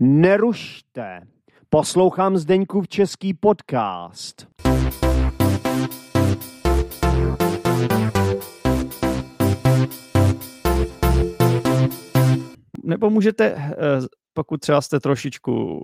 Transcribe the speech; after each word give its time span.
Nerušte. 0.00 1.20
Poslouchám 1.68 2.36
Zdeňkův 2.36 2.88
český 2.88 3.34
podcast. 3.34 4.46
Nebo 12.84 13.10
můžete, 13.10 13.44
eh, 13.46 13.74
pokud 14.32 14.60
třeba 14.60 14.80
jste 14.80 15.00
trošičku 15.00 15.80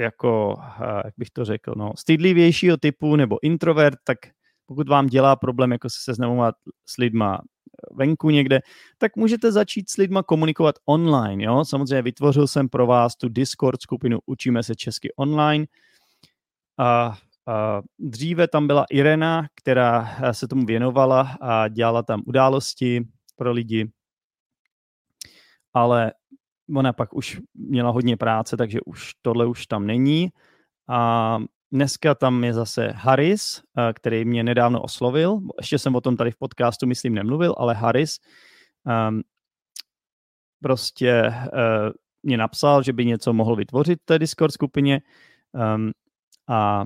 jako, 0.00 0.56
eh, 0.82 1.02
jak 1.04 1.14
bych 1.16 1.30
to 1.30 1.44
řekl, 1.44 1.72
no, 1.76 1.92
stydlivějšího 1.98 2.76
typu 2.76 3.16
nebo 3.16 3.36
introvert, 3.42 3.98
tak 4.04 4.18
pokud 4.66 4.88
vám 4.88 5.06
dělá 5.06 5.36
problém 5.36 5.72
jako 5.72 5.90
se 5.90 5.98
seznamovat 6.04 6.54
s 6.86 6.96
lidma 6.96 7.40
venku 7.90 8.30
někde, 8.30 8.60
tak 8.98 9.16
můžete 9.16 9.52
začít 9.52 9.90
s 9.90 9.96
lidma 9.96 10.22
komunikovat 10.22 10.74
online. 10.84 11.44
Jo? 11.44 11.64
Samozřejmě 11.64 12.02
vytvořil 12.02 12.46
jsem 12.46 12.68
pro 12.68 12.86
vás 12.86 13.16
tu 13.16 13.28
Discord 13.28 13.82
skupinu 13.82 14.18
Učíme 14.26 14.62
se 14.62 14.74
česky 14.74 15.12
online. 15.16 15.66
A, 16.78 17.18
a 17.46 17.82
dříve 17.98 18.48
tam 18.48 18.66
byla 18.66 18.86
Irena, 18.90 19.46
která 19.54 20.16
se 20.32 20.48
tomu 20.48 20.66
věnovala 20.66 21.36
a 21.40 21.68
dělala 21.68 22.02
tam 22.02 22.22
události 22.26 23.08
pro 23.36 23.52
lidi, 23.52 23.90
ale 25.72 26.12
ona 26.76 26.92
pak 26.92 27.14
už 27.14 27.40
měla 27.54 27.90
hodně 27.90 28.16
práce, 28.16 28.56
takže 28.56 28.80
už 28.80 29.12
tohle 29.22 29.46
už 29.46 29.66
tam 29.66 29.86
není. 29.86 30.30
A 30.88 31.38
Dneska 31.72 32.14
tam 32.14 32.44
je 32.44 32.54
zase 32.54 32.92
Harris, 32.94 33.62
eh, 33.78 33.92
který 33.92 34.24
mě 34.24 34.44
nedávno 34.44 34.82
oslovil. 34.82 35.40
Ještě 35.58 35.78
jsem 35.78 35.94
o 35.94 36.00
tom 36.00 36.16
tady 36.16 36.30
v 36.30 36.36
podcastu, 36.36 36.86
myslím, 36.86 37.14
nemluvil, 37.14 37.54
ale 37.58 37.74
Harris 37.74 38.18
um, 39.08 39.22
prostě 40.62 41.24
uh, 41.28 41.92
mě 42.22 42.36
napsal, 42.36 42.82
že 42.82 42.92
by 42.92 43.04
něco 43.04 43.32
mohl 43.32 43.56
vytvořit 43.56 43.98
v 44.02 44.04
té 44.04 44.18
Discord 44.18 44.54
skupině 44.54 45.00
um, 45.74 45.90
a 46.48 46.84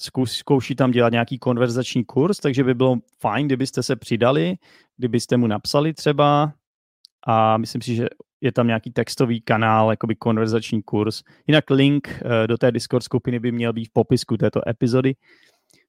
zkus, 0.00 0.32
zkouší 0.32 0.74
tam 0.74 0.90
dělat 0.90 1.12
nějaký 1.12 1.38
konverzační 1.38 2.04
kurz, 2.04 2.38
takže 2.38 2.64
by 2.64 2.74
bylo 2.74 2.96
fajn, 3.20 3.46
kdybyste 3.46 3.82
se 3.82 3.96
přidali, 3.96 4.56
kdybyste 4.96 5.36
mu 5.36 5.46
napsali 5.46 5.94
třeba 5.94 6.52
a 7.26 7.56
myslím 7.56 7.82
si, 7.82 7.94
že 7.94 8.08
je 8.40 8.52
tam 8.52 8.66
nějaký 8.66 8.90
textový 8.90 9.40
kanál, 9.40 9.90
jakoby 9.90 10.16
konverzační 10.16 10.82
kurz. 10.82 11.22
Jinak 11.46 11.70
link 11.70 12.08
uh, 12.24 12.46
do 12.46 12.58
té 12.58 12.72
Discord 12.72 13.04
skupiny 13.04 13.38
by 13.38 13.52
měl 13.52 13.72
být 13.72 13.84
v 13.84 13.92
popisku 13.92 14.36
této 14.36 14.68
epizody. 14.68 15.14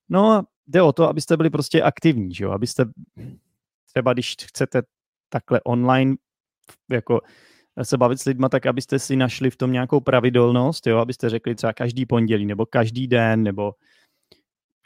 No 0.10 0.32
a 0.32 0.46
jde 0.68 0.82
o 0.82 0.92
to, 0.92 1.10
abyste 1.10 1.38
byli 1.38 1.50
prostě 1.50 1.82
aktivní, 1.82 2.34
že 2.34 2.44
jo? 2.44 2.52
abyste 2.52 2.86
třeba, 3.94 4.14
když 4.14 4.36
chcete 4.44 4.82
takhle 5.30 5.62
online 5.64 6.16
jako 6.92 7.22
se 7.84 7.98
bavit 7.98 8.18
s 8.18 8.26
lidma, 8.26 8.50
tak 8.50 8.66
abyste 8.66 9.00
si 9.00 9.16
našli 9.16 9.50
v 9.50 9.56
tom 9.56 9.72
nějakou 9.72 10.00
pravidelnost, 10.00 10.88
jo? 10.88 10.98
abyste 10.98 11.30
řekli 11.30 11.56
třeba 11.56 11.74
každý 11.74 12.06
pondělí, 12.06 12.46
nebo 12.46 12.66
každý 12.66 13.08
den, 13.08 13.44
nebo 13.44 13.74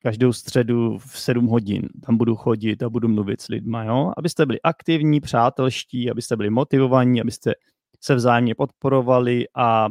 každou 0.06 0.34
středu 0.34 0.98
v 0.98 1.20
7 1.20 1.48
hodin 1.48 1.90
tam 2.06 2.18
budu 2.18 2.36
chodit 2.36 2.84
a 2.84 2.90
budu 2.90 3.08
mluvit 3.08 3.42
s 3.42 3.48
lidma, 3.48 3.84
jo? 3.84 4.12
abyste 4.18 4.46
byli 4.46 4.62
aktivní, 4.62 5.22
přátelští, 5.22 6.12
abyste 6.12 6.36
byli 6.38 6.50
motivovaní, 6.50 7.22
abyste 7.22 7.54
se 8.02 8.16
vzájemně 8.16 8.56
podporovali 8.56 9.46
a 9.56 9.90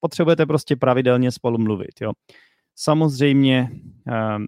potřebujete 0.00 0.46
prostě 0.46 0.76
pravidelně 0.76 1.32
spolu 1.32 1.58
mluvit. 1.58 2.00
Jo? 2.00 2.12
Samozřejmě 2.76 3.68
um, 3.70 4.46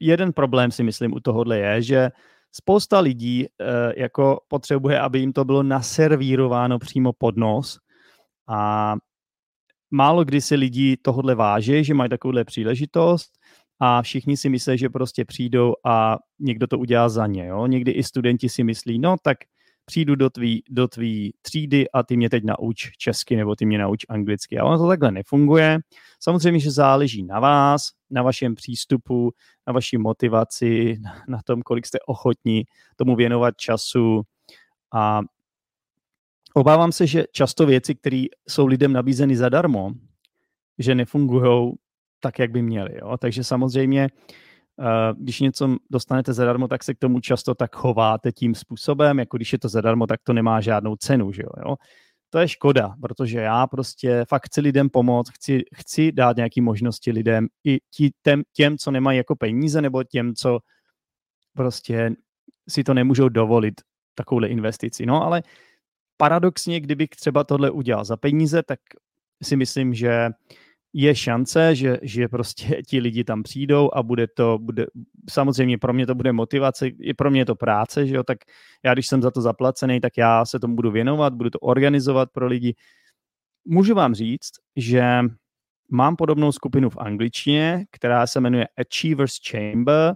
jeden 0.00 0.32
problém 0.32 0.70
si 0.70 0.82
myslím 0.82 1.12
u 1.12 1.20
tohohle 1.20 1.58
je, 1.58 1.82
že 1.82 2.10
spousta 2.52 3.00
lidí 3.00 3.46
uh, 3.46 3.66
jako 3.96 4.40
potřebuje, 4.48 5.00
aby 5.00 5.18
jim 5.18 5.32
to 5.32 5.44
bylo 5.44 5.62
naservírováno 5.62 6.78
přímo 6.78 7.12
pod 7.12 7.36
nos 7.36 7.78
a 8.48 8.94
málo 9.90 10.24
kdy 10.24 10.40
si 10.40 10.54
lidi 10.54 10.96
tohle 10.96 11.34
váží, 11.34 11.84
že 11.84 11.94
mají 11.94 12.10
takovouhle 12.10 12.44
příležitost 12.44 13.39
a 13.80 14.02
všichni 14.02 14.36
si 14.36 14.48
myslí, 14.48 14.78
že 14.78 14.88
prostě 14.88 15.24
přijdou 15.24 15.74
a 15.84 16.16
někdo 16.38 16.66
to 16.66 16.78
udělá 16.78 17.08
za 17.08 17.26
ně. 17.26 17.46
Jo? 17.46 17.66
Někdy 17.66 17.92
i 17.92 18.02
studenti 18.02 18.48
si 18.48 18.64
myslí, 18.64 18.98
no 18.98 19.16
tak 19.22 19.38
přijdu 19.84 20.14
do 20.14 20.30
tvý, 20.30 20.62
do 20.70 20.88
tvý 20.88 21.32
třídy 21.42 21.90
a 21.90 22.02
ty 22.02 22.16
mě 22.16 22.30
teď 22.30 22.44
nauč 22.44 22.90
česky 22.98 23.36
nebo 23.36 23.56
ty 23.56 23.66
mě 23.66 23.78
nauč 23.78 24.06
anglicky. 24.08 24.58
A 24.58 24.64
ono 24.64 24.78
to 24.78 24.88
takhle 24.88 25.12
nefunguje. 25.12 25.78
Samozřejmě, 26.20 26.60
že 26.60 26.70
záleží 26.70 27.22
na 27.22 27.40
vás, 27.40 27.82
na 28.10 28.22
vašem 28.22 28.54
přístupu, 28.54 29.32
na 29.66 29.72
vaší 29.72 29.98
motivaci, 29.98 30.98
na 31.28 31.40
tom, 31.44 31.62
kolik 31.62 31.86
jste 31.86 31.98
ochotní 32.06 32.62
tomu 32.96 33.16
věnovat 33.16 33.56
času 33.56 34.22
a 34.94 35.20
obávám 36.54 36.92
se, 36.92 37.06
že 37.06 37.24
často 37.32 37.66
věci, 37.66 37.94
které 37.94 38.24
jsou 38.48 38.66
lidem 38.66 38.92
nabízeny 38.92 39.36
zadarmo, 39.36 39.90
že 40.78 40.94
nefungují 40.94 41.72
tak, 42.20 42.38
jak 42.38 42.50
by 42.50 42.62
měli. 42.62 42.98
Jo? 42.98 43.16
Takže 43.16 43.44
samozřejmě, 43.44 44.08
uh, 44.76 44.86
když 45.18 45.40
něco 45.40 45.76
dostanete 45.90 46.32
zadarmo, 46.32 46.68
tak 46.68 46.84
se 46.84 46.94
k 46.94 46.98
tomu 46.98 47.20
často 47.20 47.54
tak 47.54 47.76
chováte 47.76 48.32
tím 48.32 48.54
způsobem, 48.54 49.18
jako 49.18 49.36
když 49.36 49.52
je 49.52 49.58
to 49.58 49.68
zadarmo, 49.68 50.06
tak 50.06 50.20
to 50.22 50.32
nemá 50.32 50.60
žádnou 50.60 50.96
cenu. 50.96 51.32
Že 51.32 51.42
jo? 51.42 51.76
To 52.30 52.38
je 52.38 52.48
škoda, 52.48 52.94
protože 53.00 53.40
já 53.40 53.66
prostě 53.66 54.24
fakt 54.28 54.46
chci 54.46 54.60
lidem 54.60 54.90
pomoct, 54.90 55.30
chci, 55.30 55.62
chci 55.74 56.12
dát 56.12 56.36
nějaké 56.36 56.62
možnosti 56.62 57.12
lidem, 57.12 57.46
i 57.64 57.78
tí, 57.96 58.10
těm, 58.22 58.42
těm, 58.52 58.78
co 58.78 58.90
nemají 58.90 59.18
jako 59.18 59.36
peníze, 59.36 59.82
nebo 59.82 60.04
těm, 60.04 60.34
co 60.34 60.58
prostě 61.54 62.10
si 62.68 62.84
to 62.84 62.94
nemůžou 62.94 63.28
dovolit, 63.28 63.74
takovouhle 64.14 64.48
investici. 64.48 65.06
No 65.06 65.22
ale 65.22 65.42
paradoxně, 66.16 66.80
kdybych 66.80 67.08
třeba 67.08 67.44
tohle 67.44 67.70
udělal 67.70 68.04
za 68.04 68.16
peníze, 68.16 68.62
tak 68.62 68.80
si 69.42 69.56
myslím, 69.56 69.94
že 69.94 70.30
je 70.92 71.14
šance, 71.14 71.74
že, 71.74 71.98
že 72.02 72.28
prostě 72.28 72.82
ti 72.88 73.00
lidi 73.00 73.24
tam 73.24 73.42
přijdou 73.42 73.90
a 73.94 74.02
bude 74.02 74.26
to, 74.26 74.58
bude, 74.58 74.86
samozřejmě 75.30 75.78
pro 75.78 75.92
mě 75.92 76.06
to 76.06 76.14
bude 76.14 76.32
motivace, 76.32 76.88
i 76.88 77.14
pro 77.14 77.30
mě 77.30 77.40
je 77.40 77.46
to 77.46 77.54
práce, 77.54 78.06
že 78.06 78.14
jo, 78.14 78.22
tak 78.22 78.38
já 78.84 78.94
když 78.94 79.06
jsem 79.06 79.22
za 79.22 79.30
to 79.30 79.40
zaplacený, 79.40 80.00
tak 80.00 80.12
já 80.16 80.44
se 80.44 80.60
tomu 80.60 80.76
budu 80.76 80.90
věnovat, 80.90 81.34
budu 81.34 81.50
to 81.50 81.58
organizovat 81.58 82.30
pro 82.32 82.46
lidi. 82.46 82.74
Můžu 83.64 83.94
vám 83.94 84.14
říct, 84.14 84.50
že 84.76 85.20
mám 85.90 86.16
podobnou 86.16 86.52
skupinu 86.52 86.90
v 86.90 86.96
angličtině, 86.98 87.84
která 87.90 88.26
se 88.26 88.40
jmenuje 88.40 88.68
Achievers 88.78 89.34
Chamber 89.50 90.14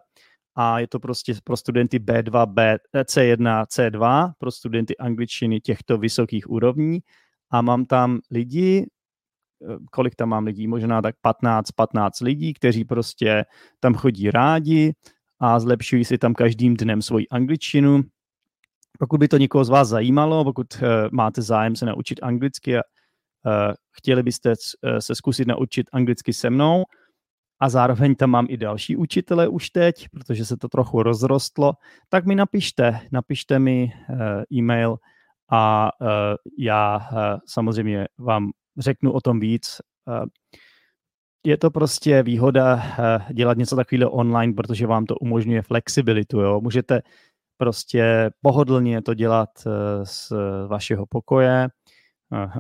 a 0.55 0.79
je 0.79 0.87
to 0.89 1.01
prostě 1.01 1.35
pro 1.45 1.57
studenty 1.57 1.99
B2, 1.99 2.47
B, 2.47 2.79
C1, 2.95 3.65
C2, 3.65 4.33
pro 4.39 4.51
studenty 4.51 4.97
angličtiny 4.97 5.61
těchto 5.61 5.99
vysokých 5.99 6.51
úrovní 6.51 7.01
a 7.51 7.63
mám 7.63 7.85
tam 7.85 8.21
lidi, 8.31 8.87
kolik 9.91 10.15
tam 10.15 10.29
mám 10.29 10.45
lidí, 10.45 10.67
možná 10.67 11.03
tak 11.03 11.15
15, 11.21 11.71
15 11.71 12.21
lidí, 12.21 12.55
kteří 12.55 12.85
prostě 12.85 13.45
tam 13.81 13.95
chodí 13.95 14.31
rádi 14.31 14.95
a 15.41 15.61
zlepšují 15.61 16.05
si 16.05 16.19
tam 16.19 16.35
každým 16.35 16.77
dnem 16.77 17.03
svoji 17.03 17.29
angličtinu. 17.29 18.03
Pokud 18.99 19.19
by 19.19 19.29
to 19.29 19.39
někoho 19.39 19.65
z 19.65 19.69
vás 19.69 19.89
zajímalo, 19.89 20.45
pokud 20.45 20.67
uh, 20.75 20.89
máte 21.13 21.43
zájem 21.43 21.77
se 21.77 21.87
naučit 21.87 22.21
anglicky 22.23 22.77
a 22.79 22.81
uh, 22.81 23.53
chtěli 23.91 24.23
byste 24.23 24.55
se 24.99 25.15
zkusit 25.15 25.49
naučit 25.49 25.87
anglicky 25.93 26.33
se 26.33 26.51
mnou, 26.51 26.85
a 27.61 27.69
zároveň 27.69 28.15
tam 28.15 28.31
mám 28.31 28.47
i 28.49 28.57
další 28.57 28.97
učitele 28.97 29.49
už 29.49 29.71
teď, 29.71 30.09
protože 30.09 30.45
se 30.45 30.57
to 30.57 30.69
trochu 30.69 31.03
rozrostlo, 31.03 31.73
tak 32.09 32.27
mi 32.27 32.35
napište, 32.35 33.01
napište 33.13 33.59
mi 33.59 33.93
e-mail 34.53 34.97
a 35.53 35.91
já 36.59 37.01
samozřejmě 37.47 38.09
vám 38.19 38.51
řeknu 38.79 39.13
o 39.13 39.21
tom 39.21 39.41
víc. 39.41 39.81
Eh, 40.09 40.27
je 41.47 41.57
to 41.57 41.71
prostě 41.71 42.23
výhoda 42.23 42.83
eh, 42.99 43.35
dělat 43.35 43.59
něco 43.59 43.77
takového 43.77 44.11
online, 44.11 44.53
protože 44.53 44.87
vám 44.87 45.07
to 45.07 45.17
umožňuje 45.17 45.63
flexibilitu. 45.63 46.41
Jo? 46.41 46.61
Můžete 46.61 47.03
prostě 47.57 48.31
pohodlně 48.41 49.03
to 49.03 49.15
dělat 49.15 49.51
eh, 49.67 50.07
z 50.07 50.33
vašeho 50.67 51.07
pokoje, 51.07 51.69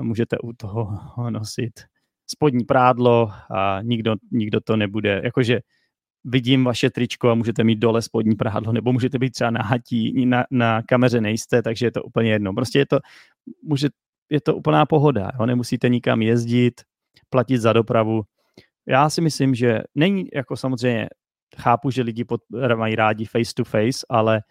můžete 0.00 0.38
u 0.38 0.52
toho 0.52 0.98
nosit 1.30 1.80
spodní 2.26 2.64
prádlo 2.64 3.30
a 3.50 3.82
nikdo, 3.82 4.14
nikdo 4.30 4.60
to 4.60 4.76
nebude, 4.76 5.20
jakože 5.24 5.60
vidím 6.24 6.64
vaše 6.64 6.90
tričko 6.90 7.30
a 7.30 7.34
můžete 7.34 7.64
mít 7.64 7.78
dole 7.78 8.02
spodní 8.02 8.34
prádlo, 8.34 8.72
nebo 8.72 8.92
můžete 8.92 9.18
být 9.18 9.30
třeba 9.30 9.50
na 9.50 9.62
hatí, 9.62 10.26
na, 10.26 10.44
na 10.50 10.82
kameře 10.82 11.20
nejste, 11.20 11.62
takže 11.62 11.86
je 11.86 11.90
to 11.90 12.02
úplně 12.02 12.30
jedno. 12.30 12.52
Prostě 12.52 12.78
je 12.78 12.86
to, 12.86 12.98
může, 13.62 13.88
je 14.30 14.40
to 14.40 14.56
úplná 14.56 14.86
pohoda. 14.86 15.30
Jo? 15.40 15.46
Nemusíte 15.46 15.88
nikam 15.88 16.22
jezdit, 16.22 16.80
platit 17.30 17.58
za 17.58 17.72
dopravu. 17.72 18.22
Já 18.88 19.10
si 19.10 19.20
myslím, 19.20 19.54
že 19.54 19.80
není, 19.94 20.28
jako 20.34 20.56
samozřejmě 20.56 21.08
chápu, 21.56 21.90
že 21.90 22.02
lidi 22.02 22.24
pod, 22.24 22.40
mají 22.76 22.96
rádi 22.96 23.24
face 23.24 23.54
to 23.56 23.64
face, 23.64 24.06
ale 24.08 24.42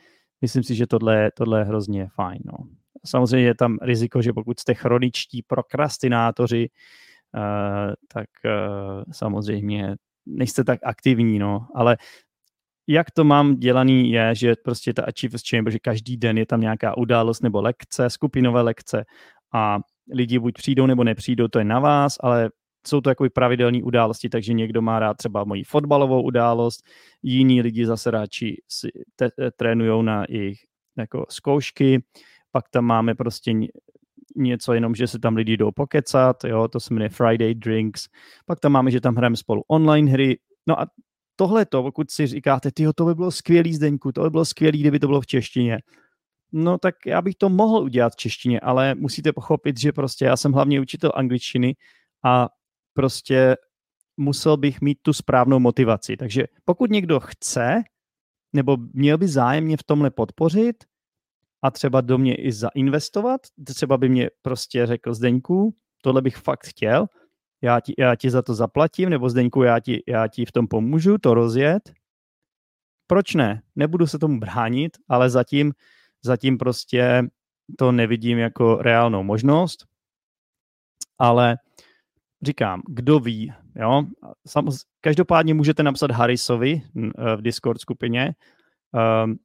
myslím 0.42 0.64
si, 0.64 0.76
že 0.76 0.88
tohle, 0.88 1.32
tohle 1.38 1.60
je 1.60 1.64
hrozně 1.64 2.08
fajn. 2.16 2.40
No. 2.46 2.54
Samozřejmě 3.06 3.48
je 3.48 3.56
tam 3.56 3.78
riziko, 3.82 4.22
že 4.22 4.34
pokud 4.34 4.60
jste 4.60 4.74
chroničtí 4.74 5.42
prokrastinátoři, 5.42 6.70
uh, 7.36 7.94
tak 8.14 8.28
uh, 8.46 9.04
samozřejmě 9.12 9.96
nejste 10.26 10.64
tak 10.64 10.80
aktivní, 10.84 11.40
no, 11.40 11.68
ale 11.76 11.98
jak 12.88 13.12
to 13.12 13.24
mám 13.24 13.56
dělaný 13.56 14.12
je, 14.12 14.36
že 14.36 14.54
prostě 14.64 14.94
ta 14.94 15.04
Achievers 15.04 15.42
Chamber, 15.50 15.74
že 15.74 15.80
každý 15.80 16.18
den 16.18 16.38
je 16.38 16.46
tam 16.46 16.62
nějaká 16.62 16.98
událost 16.98 17.42
nebo 17.42 17.62
lekce, 17.62 18.10
skupinové 18.10 18.62
lekce 18.62 19.06
a 19.54 19.80
lidi 20.14 20.40
buď 20.40 20.54
přijdou 20.54 20.86
nebo 20.86 21.04
nepřijdou, 21.04 21.48
to 21.48 21.60
je 21.60 21.66
na 21.66 21.80
vás, 21.80 22.18
ale 22.20 22.50
jsou 22.88 23.02
to 23.02 23.10
jakoby 23.10 23.30
pravidelné 23.30 23.84
události, 23.84 24.30
takže 24.30 24.54
někdo 24.54 24.82
má 24.82 25.00
rád 25.00 25.14
třeba 25.14 25.44
moji 25.44 25.64
fotbalovou 25.64 26.24
událost, 26.24 26.84
jiní 27.24 27.62
lidi 27.62 27.86
zase 27.86 28.12
radši 28.12 28.62
si 28.70 28.88
te, 29.16 29.30
trénujou 29.58 30.02
na 30.02 30.26
jejich 30.30 30.60
jako 30.98 31.26
zkoušky, 31.30 32.04
pak 32.52 32.70
tam 32.70 32.86
máme 32.86 33.16
prostě 33.16 33.54
něco 34.36 34.74
jenom, 34.74 34.96
že 34.96 35.08
se 35.08 35.20
tam 35.20 35.36
lidi 35.36 35.58
jdou 35.58 35.72
pokecat, 35.72 36.44
jo, 36.44 36.68
to 36.68 36.80
se 36.80 36.94
jmenuje 36.94 37.10
Friday 37.10 37.56
Drinks, 37.56 38.08
pak 38.46 38.60
tam 38.60 38.72
máme, 38.72 38.92
že 38.92 39.02
tam 39.02 39.16
hrajeme 39.16 39.36
spolu 39.36 39.64
online 39.68 40.12
hry, 40.12 40.38
no 40.68 40.82
a 40.82 40.88
tohle 41.36 41.66
to, 41.66 41.84
pokud 41.84 42.12
si 42.12 42.28
říkáte, 42.28 42.72
tyjo, 42.72 42.94
to 42.94 43.06
by 43.06 43.16
bylo 43.16 43.32
skvělý 43.32 43.74
Zdeňku, 43.74 44.12
to 44.12 44.24
by 44.24 44.30
bylo 44.30 44.46
skvělý, 44.46 44.80
kdyby 44.80 45.00
to 45.00 45.08
bylo 45.08 45.22
v 45.22 45.28
češtině, 45.28 45.80
no 46.54 46.78
tak 46.78 46.96
já 47.06 47.22
bych 47.22 47.36
to 47.36 47.50
mohl 47.50 47.84
udělat 47.84 48.14
v 48.14 48.16
češtině, 48.16 48.60
ale 48.60 48.96
musíte 48.96 49.34
pochopit, 49.34 49.80
že 49.80 49.92
prostě 49.92 50.26
já 50.26 50.38
jsem 50.38 50.54
hlavně 50.54 50.82
učitel 50.82 51.12
angličtiny 51.16 51.76
a 52.26 52.50
prostě 52.94 53.56
musel 54.18 54.58
bych 54.58 54.82
mít 54.82 54.98
tu 55.02 55.14
správnou 55.14 55.60
motivaci. 55.60 56.18
Takže 56.18 56.44
pokud 56.66 56.92
někdo 56.92 57.20
chce, 57.20 57.84
nebo 58.54 58.78
měl 58.94 59.18
by 59.18 59.28
zájemně 59.28 59.78
v 59.78 59.84
tomhle 59.84 60.12
podpořit 60.12 60.84
a 61.62 61.72
třeba 61.72 62.02
do 62.02 62.18
mě 62.18 62.36
i 62.36 62.52
zainvestovat, 62.52 63.42
třeba 63.66 63.98
by 63.98 64.10
mě 64.10 64.30
prostě 64.42 64.86
řekl 64.86 65.14
Zdeňku, 65.14 65.76
tohle 66.02 66.22
bych 66.22 66.38
fakt 66.38 66.68
chtěl, 66.68 67.08
já 67.62 67.80
ti, 67.80 67.94
já 67.98 68.16
ti 68.16 68.30
za 68.30 68.42
to 68.42 68.54
zaplatím, 68.54 69.10
nebo 69.10 69.30
Zdeňku, 69.30 69.64
já 69.64 69.80
ti, 69.80 70.04
já 70.08 70.28
ti 70.28 70.46
v 70.46 70.52
tom 70.52 70.68
pomůžu 70.68 71.18
to 71.18 71.34
rozjet. 71.34 71.94
Proč 73.08 73.34
ne? 73.34 73.62
Nebudu 73.76 74.08
se 74.08 74.20
tomu 74.20 74.40
bránit, 74.40 74.98
ale 75.08 75.30
zatím, 75.30 75.74
zatím 76.24 76.58
prostě 76.58 77.24
to 77.78 77.92
nevidím 77.92 78.38
jako 78.38 78.76
reálnou 78.76 79.24
možnost. 79.24 79.86
Ale 81.20 81.58
říkám, 82.42 82.82
kdo 82.88 83.20
ví, 83.20 83.54
jo. 83.76 84.04
každopádně 85.02 85.54
můžete 85.54 85.84
napsat 85.84 86.12
Harrisovi 86.12 86.82
v 87.36 87.42
Discord 87.42 87.82
skupině 87.82 88.36
um, 89.26 89.40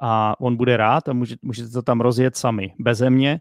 a 0.00 0.40
on 0.40 0.56
bude 0.56 0.76
rád 0.76 1.08
a 1.08 1.12
může, 1.12 1.36
můžete 1.42 1.68
to 1.68 1.82
tam 1.82 2.00
rozjet 2.00 2.36
sami, 2.36 2.74
beze 2.78 3.10
mě. 3.10 3.40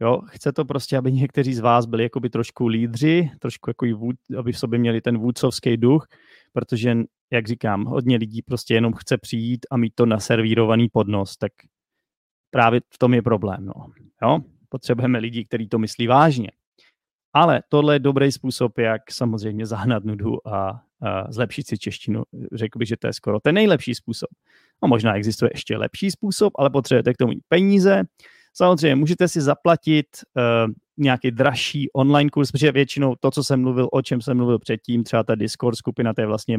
Jo, 0.00 0.20
chce 0.26 0.52
to 0.52 0.64
prostě, 0.64 0.96
aby 0.96 1.12
někteří 1.12 1.54
z 1.54 1.60
vás 1.60 1.86
byli 1.86 2.02
jakoby 2.02 2.30
trošku 2.30 2.66
lídři, 2.66 3.30
trošku 3.38 3.70
jako 3.70 3.86
vůd, 3.96 4.16
aby 4.38 4.52
v 4.52 4.58
sobě 4.58 4.78
měli 4.78 5.00
ten 5.00 5.18
vůdcovský 5.18 5.76
duch, 5.76 6.06
protože, 6.52 6.96
jak 7.32 7.48
říkám, 7.48 7.84
hodně 7.84 8.16
lidí 8.16 8.42
prostě 8.42 8.74
jenom 8.74 8.92
chce 8.92 9.18
přijít 9.18 9.66
a 9.70 9.76
mít 9.76 9.92
to 9.94 10.06
naservírovaný 10.06 10.88
podnos, 10.88 11.36
tak 11.36 11.52
právě 12.50 12.80
v 12.94 12.98
tom 12.98 13.14
je 13.14 13.22
problém. 13.22 13.64
No. 13.64 13.92
Jo? 14.22 14.40
Potřebujeme 14.68 15.18
lidi, 15.18 15.44
kteří 15.44 15.68
to 15.68 15.78
myslí 15.78 16.06
vážně. 16.06 16.50
Ale 17.34 17.62
tohle 17.68 17.94
je 17.94 17.98
dobrý 17.98 18.32
způsob, 18.32 18.78
jak 18.78 19.10
samozřejmě 19.10 19.66
zahnat 19.66 20.04
nudu 20.04 20.48
a, 20.48 20.82
a 21.02 21.32
zlepšit 21.32 21.66
si 21.66 21.78
češtinu. 21.78 22.22
Řekl 22.52 22.78
bych, 22.78 22.88
že 22.88 22.96
to 22.96 23.06
je 23.06 23.12
skoro 23.12 23.40
ten 23.40 23.54
nejlepší 23.54 23.94
způsob. 23.94 24.28
No 24.82 24.88
možná 24.88 25.14
existuje 25.14 25.50
ještě 25.54 25.76
lepší 25.76 26.10
způsob, 26.10 26.52
ale 26.58 26.70
potřebujete 26.70 27.14
k 27.14 27.16
tomu 27.16 27.28
mít 27.28 27.44
peníze. 27.48 28.02
Samozřejmě 28.54 28.96
můžete 28.96 29.28
si 29.28 29.40
zaplatit 29.40 30.06
uh, 30.36 30.72
nějaký 30.96 31.30
dražší 31.30 31.90
online 31.92 32.30
kurz, 32.30 32.52
protože 32.52 32.72
většinou 32.72 33.14
to, 33.20 33.30
co 33.30 33.44
jsem 33.44 33.60
mluvil, 33.60 33.88
o 33.92 34.02
čem 34.02 34.20
jsem 34.20 34.36
mluvil 34.36 34.58
předtím, 34.58 35.04
třeba 35.04 35.22
ta 35.22 35.34
Discord 35.34 35.76
skupina, 35.76 36.14
to 36.14 36.20
je 36.20 36.26
vlastně 36.26 36.58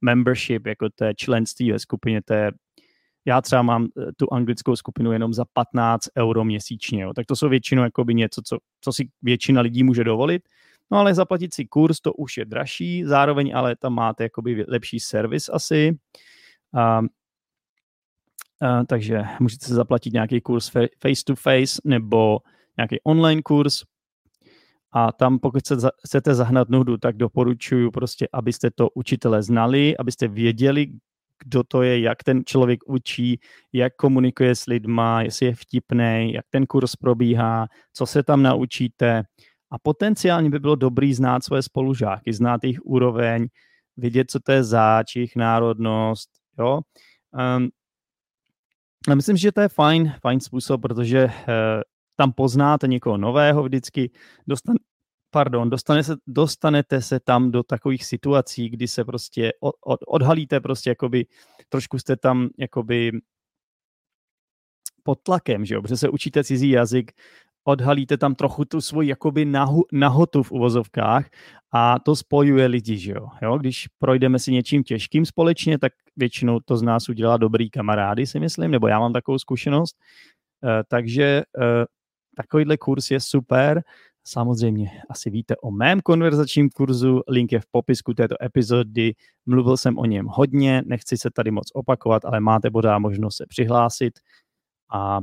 membership, 0.00 0.66
jako 0.66 0.88
je 1.04 1.14
členství 1.14 1.72
ve 1.72 1.78
skupině, 1.78 2.20
je 2.32 2.52
já 3.26 3.40
třeba 3.40 3.62
mám 3.62 3.84
eh, 3.84 4.12
tu 4.16 4.32
anglickou 4.32 4.76
skupinu 4.76 5.12
jenom 5.12 5.34
za 5.34 5.44
15 5.52 6.08
euro 6.18 6.44
měsíčně, 6.44 7.02
jo. 7.02 7.12
tak 7.14 7.26
to 7.26 7.36
jsou 7.36 7.48
většinou 7.48 7.82
jakoby 7.82 8.14
něco, 8.14 8.42
co, 8.44 8.58
co 8.80 8.92
si 8.92 9.08
většina 9.22 9.60
lidí 9.60 9.82
může 9.82 10.04
dovolit, 10.04 10.42
no 10.90 10.98
ale 10.98 11.14
zaplatit 11.14 11.54
si 11.54 11.64
kurz, 11.64 12.00
to 12.00 12.12
už 12.12 12.36
je 12.36 12.44
dražší, 12.44 13.04
zároveň 13.04 13.52
ale 13.54 13.76
tam 13.76 13.94
máte 13.94 14.22
jakoby 14.22 14.64
lepší 14.68 15.00
servis 15.00 15.48
asi, 15.52 15.98
a, 16.74 17.02
a, 18.60 18.84
takže 18.84 19.22
můžete 19.40 19.66
se 19.66 19.74
zaplatit 19.74 20.12
nějaký 20.12 20.40
kurz 20.40 20.68
face 21.02 21.24
to 21.26 21.36
face 21.36 21.80
nebo 21.84 22.38
nějaký 22.76 23.00
online 23.04 23.42
kurz, 23.42 23.82
a 24.92 25.12
tam, 25.12 25.38
pokud 25.38 25.66
se, 25.66 25.76
chcete 26.06 26.34
zahnat 26.34 26.68
nudu, 26.68 26.96
tak 26.96 27.16
doporučuji 27.16 27.90
prostě, 27.90 28.28
abyste 28.32 28.70
to 28.70 28.88
učitele 28.94 29.42
znali, 29.42 29.96
abyste 29.96 30.28
věděli, 30.28 30.86
kdo 31.44 31.62
to 31.64 31.82
je, 31.82 32.00
jak 32.00 32.24
ten 32.24 32.42
člověk 32.44 32.80
učí, 32.86 33.40
jak 33.72 33.92
komunikuje 33.96 34.54
s 34.54 34.66
lidma, 34.66 35.22
jestli 35.22 35.46
je 35.46 35.54
vtipný, 35.54 36.32
jak 36.32 36.44
ten 36.50 36.66
kurz 36.66 36.96
probíhá, 36.96 37.66
co 37.92 38.06
se 38.06 38.22
tam 38.22 38.42
naučíte. 38.42 39.22
A 39.70 39.78
potenciálně 39.78 40.50
by 40.50 40.58
bylo 40.58 40.74
dobrý 40.74 41.14
znát 41.14 41.44
své 41.44 41.62
spolužáky, 41.62 42.32
znát 42.32 42.64
jejich 42.64 42.80
úroveň, 42.84 43.46
vidět, 43.96 44.30
co 44.30 44.40
to 44.40 44.52
je 44.52 44.64
záč, 44.64 45.16
jejich 45.16 45.36
národnost, 45.36 46.30
jo. 46.58 46.80
Um, 47.58 47.68
a 49.08 49.14
myslím, 49.14 49.36
že 49.36 49.52
to 49.52 49.60
je 49.60 49.68
fajn, 49.68 50.14
fajn 50.20 50.40
způsob, 50.40 50.82
protože 50.82 51.24
uh, 51.24 51.32
tam 52.16 52.32
poznáte 52.32 52.88
někoho 52.88 53.16
nového 53.16 53.62
vždycky, 53.62 54.10
dostan, 54.46 54.76
pardon, 55.30 55.70
dostane 55.70 56.02
se, 56.04 56.16
dostanete 56.26 57.02
se 57.02 57.20
tam 57.20 57.50
do 57.50 57.62
takových 57.62 58.04
situací, 58.04 58.68
kdy 58.68 58.88
se 58.88 59.04
prostě 59.04 59.52
od, 59.60 59.74
od, 59.84 60.00
odhalíte 60.06 60.60
prostě 60.60 60.90
jakoby, 60.90 61.26
trošku 61.68 61.98
jste 61.98 62.16
tam 62.16 62.48
jakoby 62.58 63.12
pod 65.02 65.18
tlakem, 65.22 65.64
že 65.64 65.74
jo, 65.74 65.82
protože 65.82 65.96
se 65.96 66.08
učíte 66.08 66.44
cizí 66.44 66.70
jazyk, 66.70 67.12
odhalíte 67.64 68.16
tam 68.16 68.34
trochu 68.34 68.64
tu 68.64 68.80
svoji 68.80 69.08
jakoby 69.08 69.44
nahu, 69.44 69.84
nahotu 69.92 70.42
v 70.42 70.52
uvozovkách 70.52 71.30
a 71.72 71.98
to 71.98 72.16
spojuje 72.16 72.66
lidi, 72.66 72.98
že 72.98 73.12
jo? 73.12 73.28
jo. 73.42 73.58
Když 73.58 73.86
projdeme 73.98 74.38
si 74.38 74.52
něčím 74.52 74.82
těžkým 74.82 75.26
společně, 75.26 75.78
tak 75.78 75.92
většinou 76.16 76.60
to 76.60 76.76
z 76.76 76.82
nás 76.82 77.08
udělá 77.08 77.36
dobrý 77.36 77.70
kamarády, 77.70 78.26
si 78.26 78.40
myslím, 78.40 78.70
nebo 78.70 78.88
já 78.88 78.98
mám 78.98 79.12
takovou 79.12 79.38
zkušenost. 79.38 79.96
E, 80.64 80.84
takže 80.88 81.24
e, 81.24 81.42
takovýhle 82.36 82.76
kurz 82.76 83.10
je 83.10 83.20
super 83.20 83.82
Samozřejmě 84.28 84.90
asi 85.08 85.30
víte 85.30 85.56
o 85.56 85.70
mém 85.70 86.00
konverzačním 86.00 86.70
kurzu, 86.70 87.20
link 87.28 87.52
je 87.52 87.60
v 87.60 87.66
popisku 87.70 88.14
této 88.14 88.34
epizody, 88.42 89.14
mluvil 89.46 89.76
jsem 89.76 89.98
o 89.98 90.04
něm 90.04 90.26
hodně, 90.26 90.82
nechci 90.86 91.16
se 91.16 91.30
tady 91.30 91.50
moc 91.50 91.70
opakovat, 91.74 92.24
ale 92.24 92.40
máte 92.40 92.70
pořád 92.70 92.98
možnost 92.98 93.36
se 93.36 93.46
přihlásit 93.48 94.18
a 94.92 95.20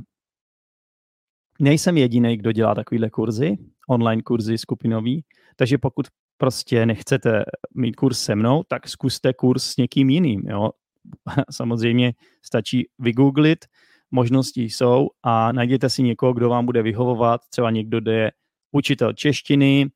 nejsem 1.60 1.98
jediný, 1.98 2.38
kdo 2.38 2.52
dělá 2.52 2.76
takovýhle 2.76 3.10
kurzy, 3.10 3.58
online 3.90 4.22
kurzy 4.22 4.58
skupinový, 4.58 5.24
takže 5.56 5.78
pokud 5.78 6.08
prostě 6.38 6.86
nechcete 6.86 7.44
mít 7.76 7.96
kurz 7.96 8.20
se 8.20 8.36
mnou, 8.36 8.64
tak 8.68 8.88
zkuste 8.88 9.34
kurz 9.34 9.64
s 9.64 9.78
někým 9.78 10.10
jiným. 10.10 10.44
Jo? 10.48 10.72
Samozřejmě 11.52 12.14
stačí 12.46 12.90
vygooglit, 13.00 13.66
možnosti 14.14 14.64
jsou 14.64 15.10
a 15.24 15.52
najděte 15.52 15.90
si 15.90 16.04
někoho, 16.04 16.34
kdo 16.34 16.50
vám 16.50 16.66
bude 16.66 16.82
vyhovovat, 16.82 17.42
třeba 17.50 17.72
někdo, 17.72 18.02
kdo 18.02 18.12
je 18.12 18.32
učitel 18.72 19.14
češtiny, 19.14 19.90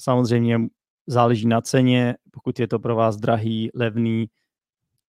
samozřejmě 0.00 0.60
záleží 1.06 1.46
na 1.46 1.60
ceně, 1.60 2.14
pokud 2.30 2.60
je 2.60 2.68
to 2.68 2.78
pro 2.78 2.96
vás 2.96 3.16
drahý, 3.16 3.70
levný, 3.74 4.26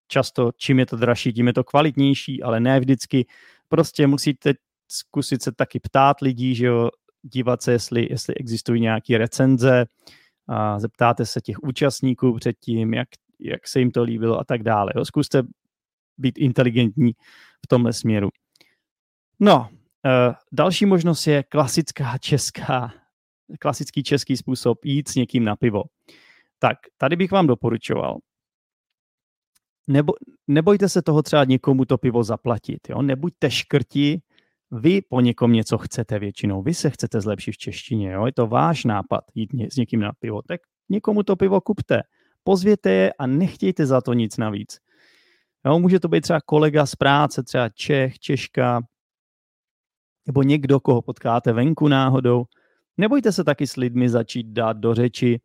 často 0.08 0.52
čím 0.58 0.80
je 0.80 0.86
to 0.86 0.98
dražší, 0.98 1.34
tím 1.34 1.48
je 1.48 1.54
to 1.54 1.64
kvalitnější, 1.64 2.44
ale 2.44 2.60
ne 2.60 2.80
vždycky. 2.80 3.26
Prostě 3.70 4.08
musíte 4.08 4.54
zkusit 4.88 5.44
se 5.44 5.52
taky 5.52 5.80
ptát 5.80 6.22
lidí, 6.22 6.56
že 6.56 6.66
jo, 6.66 6.90
dívat 7.22 7.62
se, 7.62 7.72
jestli, 7.72 8.08
jestli 8.10 8.36
existují 8.36 8.82
nějaké 8.82 9.18
recenze, 9.18 9.86
a 10.48 10.80
zeptáte 10.80 11.26
se 11.26 11.42
těch 11.42 11.64
účastníků 11.64 12.34
předtím, 12.34 12.94
jak, 12.94 13.08
jak 13.40 13.68
se 13.68 13.80
jim 13.80 13.92
to 13.92 14.04
líbilo 14.04 14.40
a 14.40 14.44
tak 14.44 14.64
dále. 14.64 14.92
Jo. 14.96 15.06
Zkuste 15.06 15.44
být 16.18 16.38
inteligentní 16.38 17.12
v 17.66 17.68
tomhle 17.68 17.94
směru. 17.94 18.30
No, 19.40 19.70
Uh, 20.06 20.34
další 20.52 20.86
možnost 20.86 21.28
je 21.28 21.44
klasická 21.44 22.18
česká, 22.18 22.94
klasický 23.60 24.04
český 24.04 24.38
způsob 24.38 24.86
jít 24.86 25.10
s 25.10 25.16
někým 25.16 25.44
na 25.44 25.56
pivo. 25.56 25.84
Tak, 26.60 26.78
tady 26.98 27.16
bych 27.16 27.32
vám 27.32 27.48
doporučoval, 27.48 28.18
nebo, 29.88 30.14
nebojte 30.48 30.90
se 30.90 31.02
toho 31.02 31.24
třeba 31.24 31.44
někomu 31.44 31.86
to 31.86 31.98
pivo 31.98 32.24
zaplatit. 32.24 32.90
Jo? 32.90 33.02
Nebuďte 33.02 33.52
škrti, 33.52 34.22
vy 34.72 35.02
po 35.02 35.22
někom 35.22 35.54
něco 35.54 35.78
chcete 35.78 36.20
většinou, 36.20 36.62
vy 36.62 36.74
se 36.74 36.90
chcete 36.90 37.22
zlepšit 37.22 37.52
v 37.52 37.58
češtině, 37.58 38.12
jo? 38.12 38.26
je 38.26 38.34
to 38.34 38.48
váš 38.48 38.86
nápad 38.86 39.22
jít 39.36 39.50
s 39.72 39.76
někým 39.76 40.00
na 40.00 40.12
pivo, 40.20 40.42
tak 40.42 40.62
někomu 40.90 41.24
to 41.24 41.36
pivo 41.36 41.62
kupte, 41.62 42.02
pozvěte 42.44 42.92
je 42.92 43.14
a 43.14 43.28
nechtějte 43.28 43.86
za 43.86 44.02
to 44.02 44.14
nic 44.14 44.38
navíc. 44.38 44.80
Jo? 45.66 45.80
Může 45.80 46.00
to 46.00 46.08
být 46.08 46.22
třeba 46.22 46.42
kolega 46.42 46.86
z 46.86 46.96
práce, 46.96 47.44
třeba 47.44 47.70
Čech, 47.70 48.20
Češka, 48.20 48.82
nebo 50.28 50.44
někdo, 50.44 50.80
koho 50.80 51.02
potkáte 51.02 51.54
venku 51.54 51.88
náhodou. 51.88 52.46
Nebojte 52.98 53.32
se 53.32 53.44
taky 53.44 53.68
s 53.68 53.76
lidmi 53.76 54.10
začít 54.10 54.48
dát 54.48 54.78
do 54.78 54.94
řeči, 54.94 55.40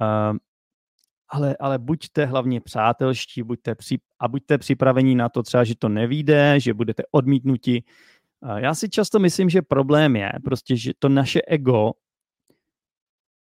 uh, 0.00 0.36
ale, 1.28 1.56
ale 1.60 1.78
buďte 1.78 2.24
hlavně 2.24 2.60
přátelští 2.60 3.42
buďte 3.42 3.74
při, 3.74 3.98
a 4.18 4.28
buďte 4.28 4.58
připraveni 4.58 5.14
na 5.14 5.28
to 5.28 5.42
třeba, 5.42 5.64
že 5.64 5.74
to 5.78 5.88
nevíde, 5.88 6.60
že 6.60 6.74
budete 6.74 7.02
odmítnuti. 7.10 7.82
Já 8.56 8.74
si 8.74 8.88
často 8.88 9.18
myslím, 9.18 9.50
že 9.50 9.62
problém 9.62 10.16
je 10.16 10.32
prostě, 10.44 10.76
že 10.76 10.92
to 10.98 11.08
naše 11.08 11.40
ego, 11.46 11.92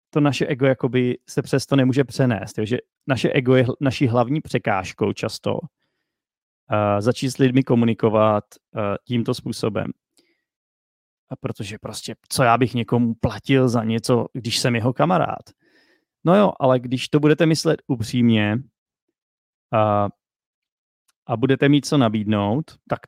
to 0.09 0.19
naše 0.19 0.45
ego 0.45 0.65
jakoby 0.65 1.17
se 1.29 1.41
přesto 1.41 1.75
nemůže 1.75 2.03
přenést, 2.03 2.55
že 2.63 2.77
naše 3.07 3.29
ego 3.29 3.55
je 3.55 3.65
naší 3.79 4.07
hlavní 4.07 4.41
překážkou 4.41 5.13
často 5.13 5.59
začít 6.99 7.29
s 7.31 7.37
lidmi 7.37 7.63
komunikovat 7.63 8.43
uh, 8.75 8.81
tímto 9.07 9.33
způsobem. 9.33 9.91
A 11.29 11.35
protože 11.35 11.77
prostě, 11.81 12.15
co 12.29 12.43
já 12.43 12.57
bych 12.57 12.73
někomu 12.73 13.13
platil 13.13 13.69
za 13.69 13.83
něco, 13.83 14.25
když 14.33 14.59
jsem 14.59 14.75
jeho 14.75 14.93
kamarád. 14.93 15.43
No 16.23 16.35
jo, 16.35 16.51
ale 16.59 16.79
když 16.79 17.09
to 17.09 17.19
budete 17.19 17.45
myslet 17.45 17.81
upřímně 17.87 18.57
a, 19.73 20.09
a 21.27 21.37
budete 21.37 21.69
mít 21.69 21.85
co 21.85 21.97
nabídnout, 21.97 22.63
tak 22.89 22.99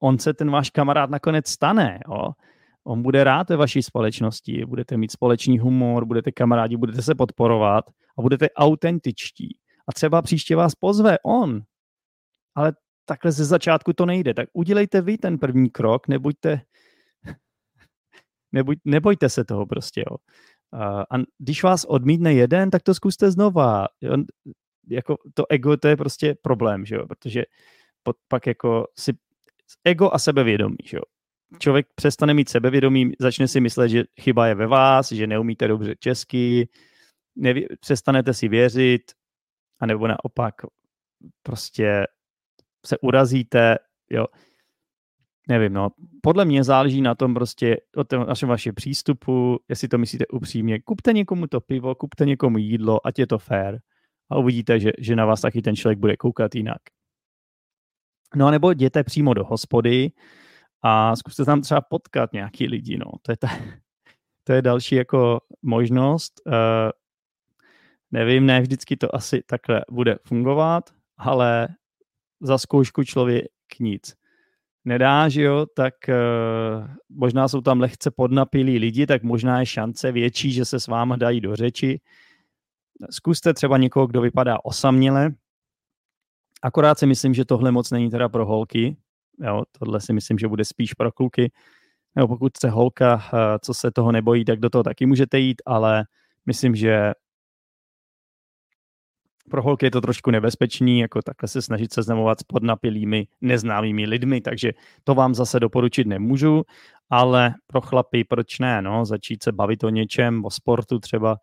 on 0.00 0.18
se 0.18 0.34
ten 0.34 0.50
váš 0.50 0.70
kamarád 0.70 1.10
nakonec 1.10 1.48
stane. 1.48 2.00
Jo? 2.08 2.32
On 2.84 3.02
bude 3.02 3.24
rád 3.24 3.50
ve 3.50 3.56
vaší 3.56 3.82
společnosti, 3.82 4.64
budete 4.66 4.96
mít 4.96 5.12
společný 5.12 5.58
humor, 5.58 6.04
budete 6.04 6.32
kamarádi, 6.32 6.76
budete 6.76 7.02
se 7.02 7.14
podporovat 7.14 7.84
a 8.18 8.22
budete 8.22 8.50
autentičtí. 8.50 9.58
A 9.88 9.92
třeba 9.92 10.22
příště 10.22 10.56
vás 10.56 10.74
pozve 10.74 11.18
on. 11.24 11.60
Ale 12.54 12.72
takhle 13.08 13.32
ze 13.32 13.44
začátku 13.44 13.92
to 13.92 14.06
nejde. 14.06 14.34
Tak 14.34 14.48
udělejte 14.52 15.00
vy 15.00 15.18
ten 15.18 15.38
první 15.38 15.70
krok, 15.70 16.08
nebuďte, 16.08 16.60
nebuď, 18.52 18.78
nebojte 18.84 19.28
se 19.28 19.44
toho 19.44 19.66
prostě. 19.66 20.04
Jo. 20.10 20.16
A 21.10 21.16
když 21.38 21.62
vás 21.62 21.84
odmítne 21.84 22.34
jeden, 22.34 22.70
tak 22.70 22.82
to 22.82 22.94
zkuste 22.94 23.30
znova. 23.30 23.86
Jo. 24.00 24.16
Jako 24.90 25.16
to 25.34 25.44
ego, 25.50 25.76
to 25.76 25.88
je 25.88 25.96
prostě 25.96 26.34
problém, 26.42 26.84
že 26.84 26.94
jo? 26.94 27.06
protože 27.06 27.44
pak 28.28 28.46
jako 28.46 28.86
si 28.98 29.12
ego 29.84 30.10
a 30.12 30.18
sebevědomí. 30.18 30.76
Že 30.84 30.96
jo? 30.96 31.02
Člověk 31.58 31.86
přestane 31.94 32.34
mít 32.34 32.48
sebevědomí, 32.48 33.12
začne 33.20 33.48
si 33.48 33.60
myslet, 33.60 33.88
že 33.88 34.04
chyba 34.20 34.46
je 34.46 34.54
ve 34.54 34.66
vás, 34.66 35.12
že 35.12 35.26
neumíte 35.26 35.68
dobře 35.68 35.94
česky, 35.98 36.68
neví, 37.36 37.66
přestanete 37.80 38.34
si 38.34 38.48
věřit, 38.48 39.02
anebo 39.80 40.06
naopak 40.08 40.54
prostě 41.42 42.06
se 42.86 42.98
urazíte, 42.98 43.76
jo. 44.10 44.26
Nevím, 45.48 45.72
no. 45.72 45.88
Podle 46.22 46.44
mě 46.44 46.64
záleží 46.64 47.02
na 47.02 47.14
tom 47.14 47.34
prostě, 47.34 47.76
o 47.96 48.04
tom 48.04 48.26
našem 48.26 48.48
vašem 48.48 48.74
přístupu, 48.74 49.60
jestli 49.68 49.88
to 49.88 49.98
myslíte 49.98 50.26
upřímně. 50.26 50.80
Kupte 50.80 51.12
někomu 51.12 51.46
to 51.46 51.60
pivo, 51.60 51.94
kupte 51.94 52.26
někomu 52.26 52.58
jídlo, 52.58 53.06
ať 53.06 53.18
je 53.18 53.26
to 53.26 53.38
fair. 53.38 53.78
A 54.30 54.38
uvidíte, 54.38 54.80
že, 54.80 54.90
že 54.98 55.16
na 55.16 55.26
vás 55.26 55.40
taky 55.40 55.62
ten 55.62 55.76
člověk 55.76 55.98
bude 55.98 56.16
koukat 56.16 56.54
jinak. 56.54 56.78
No 58.36 58.46
a 58.46 58.50
nebo 58.50 58.70
jděte 58.70 59.04
přímo 59.04 59.34
do 59.34 59.44
hospody 59.44 60.12
a 60.82 61.16
zkuste 61.16 61.44
tam 61.44 61.60
třeba 61.60 61.80
potkat 61.80 62.32
nějaký 62.32 62.66
lidi, 62.66 62.98
no. 62.98 63.06
To 63.22 63.32
je, 63.32 63.36
ta, 63.36 63.48
to 64.44 64.52
je 64.52 64.62
další 64.62 64.94
jako 64.94 65.40
možnost. 65.62 66.40
Uh, 66.46 66.52
nevím, 68.10 68.46
ne 68.46 68.60
vždycky 68.60 68.96
to 68.96 69.14
asi 69.14 69.42
takhle 69.46 69.84
bude 69.90 70.18
fungovat, 70.24 70.90
ale 71.16 71.68
za 72.40 72.58
zkoušku 72.58 73.04
člověk 73.04 73.46
nic 73.80 74.14
nedá, 74.84 75.28
že 75.28 75.42
jo, 75.42 75.66
tak 75.76 75.94
uh, 76.08 76.88
možná 77.08 77.48
jsou 77.48 77.60
tam 77.60 77.80
lehce 77.80 78.10
podnapilí 78.10 78.78
lidi, 78.78 79.06
tak 79.06 79.22
možná 79.22 79.60
je 79.60 79.66
šance 79.66 80.12
větší, 80.12 80.52
že 80.52 80.64
se 80.64 80.80
s 80.80 80.86
váma 80.86 81.16
dají 81.16 81.40
do 81.40 81.56
řeči. 81.56 82.00
Zkuste 83.10 83.54
třeba 83.54 83.78
někoho, 83.78 84.06
kdo 84.06 84.20
vypadá 84.20 84.58
osaměle, 84.64 85.30
Akorát 86.62 86.98
si 86.98 87.06
myslím, 87.06 87.34
že 87.34 87.44
tohle 87.44 87.72
moc 87.72 87.90
není 87.90 88.10
teda 88.10 88.28
pro 88.28 88.46
holky. 88.46 88.96
Jo, 89.40 89.62
tohle 89.78 90.00
si 90.00 90.12
myslím, 90.12 90.38
že 90.38 90.48
bude 90.48 90.64
spíš 90.64 90.94
pro 90.94 91.12
kluky. 91.12 91.52
Jo, 92.16 92.28
pokud 92.28 92.56
se 92.56 92.70
holka, 92.70 93.22
eh, 93.34 93.58
co 93.62 93.74
se 93.74 93.90
toho 93.90 94.12
nebojí, 94.12 94.44
tak 94.44 94.60
do 94.60 94.70
toho 94.70 94.84
taky 94.84 95.06
můžete 95.06 95.38
jít, 95.38 95.62
ale 95.66 96.04
myslím, 96.46 96.74
že 96.74 97.12
pro 99.48 99.62
holky 99.62 99.86
je 99.86 99.90
to 99.90 100.00
trošku 100.00 100.30
nebezpečný, 100.30 101.00
jako 101.00 101.22
takhle 101.22 101.48
se 101.48 101.62
snažit 101.62 101.92
seznamovat 101.92 102.40
s 102.40 102.42
podnapilými 102.42 103.26
neznámými 103.40 104.06
lidmi, 104.06 104.40
takže 104.40 104.72
to 105.04 105.14
vám 105.14 105.34
zase 105.34 105.60
doporučit 105.60 106.06
nemůžu, 106.06 106.62
ale 107.10 107.54
pro 107.66 107.80
chlapy 107.80 108.24
proč 108.24 108.58
ne, 108.58 108.82
no, 108.82 109.04
začít 109.04 109.42
se 109.42 109.52
bavit 109.52 109.84
o 109.84 109.88
něčem, 109.88 110.44
o 110.44 110.50
sportu 110.50 110.98
třeba, 110.98 111.36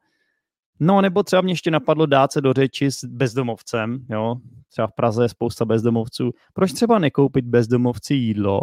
No, 0.80 1.02
nebo 1.02 1.24
třeba 1.24 1.42
mě 1.42 1.54
ještě 1.54 1.72
napadlo 1.72 2.06
dát 2.06 2.32
se 2.32 2.42
do 2.42 2.54
řeči 2.54 2.92
s 2.92 3.04
bezdomovcem, 3.06 4.06
jo. 4.10 4.36
Třeba 4.70 4.88
v 4.88 4.94
Praze 4.96 5.24
je 5.24 5.30
spousta 5.30 5.66
bezdomovců. 5.66 6.32
Proč 6.54 6.74
třeba 6.74 7.00
nekoupit 7.00 7.46
bezdomovci 7.46 8.14
jídlo? 8.14 8.62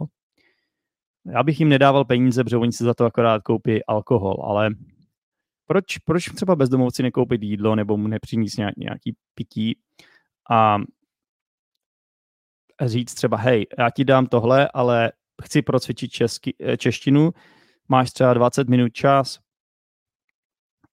Já 1.35 1.43
bych 1.43 1.61
jim 1.61 1.69
nedával 1.69 2.05
peníze, 2.05 2.45
protože 2.45 2.57
oni 2.57 2.73
si 2.73 2.85
za 2.85 2.95
to 2.95 3.05
akorát 3.05 3.43
koupí 3.43 3.85
alkohol, 3.85 4.37
ale 4.45 4.71
proč, 5.73 5.99
proč 5.99 6.25
třeba 6.25 6.57
bezdomovci 6.57 7.03
nekoupit 7.03 7.43
jídlo 7.43 7.77
nebo 7.77 7.97
mu 7.97 8.09
nepřinést 8.09 8.59
nějaký, 8.59 8.81
nějaký 8.81 9.17
pití 9.35 9.79
a 10.51 10.79
říct 12.85 13.15
třeba, 13.15 13.37
hej, 13.37 13.67
já 13.79 13.91
ti 13.91 14.05
dám 14.05 14.27
tohle, 14.27 14.69
ale 14.75 15.13
chci 15.43 15.63
procvičit 15.63 16.13
česky, 16.13 16.55
eh, 16.61 16.77
češtinu, 16.77 17.33
máš 17.89 18.11
třeba 18.11 18.35
20 18.35 18.69
minut 18.69 18.93
čas, 18.93 19.39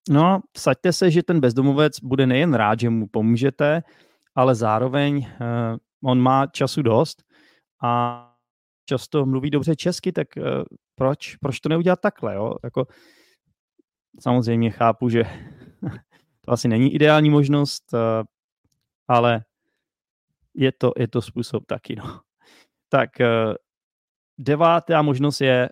No, 0.09 0.39
saďte 0.57 0.93
se, 0.93 1.12
že 1.12 1.24
ten 1.24 1.39
bezdomovec 1.39 2.00
bude 2.00 2.27
nejen 2.27 2.53
rád, 2.53 2.79
že 2.79 2.89
mu 2.89 3.07
pomůžete, 3.07 3.83
ale 4.36 4.55
zároveň 4.55 5.17
uh, 5.17 6.09
on 6.12 6.19
má 6.19 6.48
času 6.48 6.81
dost 6.81 7.24
a 7.83 8.25
často 8.86 9.25
mluví 9.25 9.50
dobře 9.50 9.75
česky, 9.75 10.12
tak 10.12 10.27
uh, 10.38 10.43
proč, 10.95 11.36
proč 11.36 11.59
to 11.59 11.69
neudělat 11.69 12.00
takhle, 12.01 12.36
jo? 12.36 12.55
Jako, 12.63 12.88
samozřejmě 14.19 14.71
chápu, 14.71 15.09
že 15.09 15.23
to 16.41 16.51
asi 16.51 16.67
není 16.67 16.93
ideální 16.93 17.29
možnost, 17.29 17.93
uh, 17.93 17.99
ale 19.07 19.43
je 20.53 20.71
to, 20.71 20.91
je 20.97 21.07
to 21.07 21.21
způsob 21.21 21.65
taky, 21.65 21.95
no. 21.95 22.21
Tak 22.89 23.09
uh, 23.19 23.53
devátá 24.37 25.01
možnost 25.01 25.41
je 25.41 25.69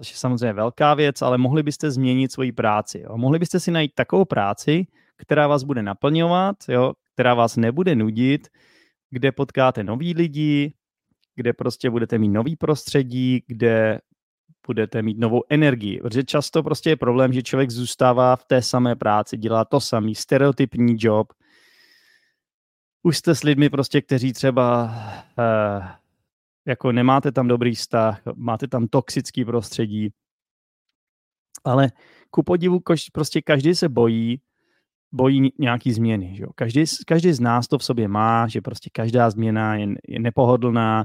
což 0.00 0.10
je 0.10 0.16
samozřejmě 0.16 0.52
velká 0.52 0.94
věc, 0.94 1.22
ale 1.22 1.38
mohli 1.38 1.62
byste 1.62 1.90
změnit 1.90 2.32
svoji 2.32 2.52
práci. 2.52 3.00
Jo? 3.00 3.16
Mohli 3.16 3.38
byste 3.38 3.60
si 3.60 3.70
najít 3.70 3.94
takovou 3.94 4.24
práci, 4.24 4.86
která 5.16 5.46
vás 5.46 5.62
bude 5.62 5.82
naplňovat, 5.82 6.56
jo? 6.68 6.92
která 7.14 7.34
vás 7.34 7.56
nebude 7.56 7.96
nudit, 7.96 8.48
kde 9.10 9.32
potkáte 9.32 9.84
nový 9.84 10.14
lidi, 10.14 10.74
kde 11.34 11.52
prostě 11.52 11.90
budete 11.90 12.18
mít 12.18 12.28
nový 12.28 12.56
prostředí, 12.56 13.44
kde 13.46 14.00
budete 14.70 15.02
mít 15.02 15.18
novou 15.18 15.42
energii. 15.50 16.00
Protože 16.00 16.24
často 16.24 16.62
prostě 16.62 16.90
je 16.90 16.96
problém, 16.96 17.32
že 17.32 17.42
člověk 17.42 17.70
zůstává 17.70 18.36
v 18.36 18.44
té 18.44 18.62
samé 18.62 18.96
práci, 18.96 19.36
dělá 19.36 19.64
to 19.64 19.80
samý, 19.80 20.14
stereotypní 20.14 20.94
job. 20.98 21.32
Už 23.02 23.18
jste 23.18 23.34
s 23.34 23.42
lidmi 23.42 23.70
prostě, 23.70 24.00
kteří 24.00 24.32
třeba 24.32 24.84
uh, 25.38 25.86
jako 26.66 26.92
nemáte 26.92 27.32
tam 27.32 27.48
dobrý 27.48 27.74
vztah, 27.74 28.22
máte 28.36 28.68
tam 28.68 28.86
toxický 28.86 29.44
prostředí, 29.44 30.14
ale 31.64 31.90
ku 32.30 32.42
podivu 32.42 32.80
prostě 33.12 33.42
každý 33.42 33.74
se 33.74 33.88
bojí, 33.88 34.40
bojí 35.12 35.52
nějaký 35.58 35.92
změny. 35.92 36.36
Že 36.36 36.42
jo? 36.42 36.48
Každý, 36.54 36.84
každý 37.06 37.32
z 37.32 37.40
nás 37.40 37.66
to 37.68 37.78
v 37.78 37.84
sobě 37.84 38.08
má, 38.08 38.46
že 38.48 38.60
prostě 38.60 38.90
každá 38.92 39.30
změna 39.30 39.74
je, 39.74 39.86
je 40.08 40.18
nepohodlná. 40.18 41.04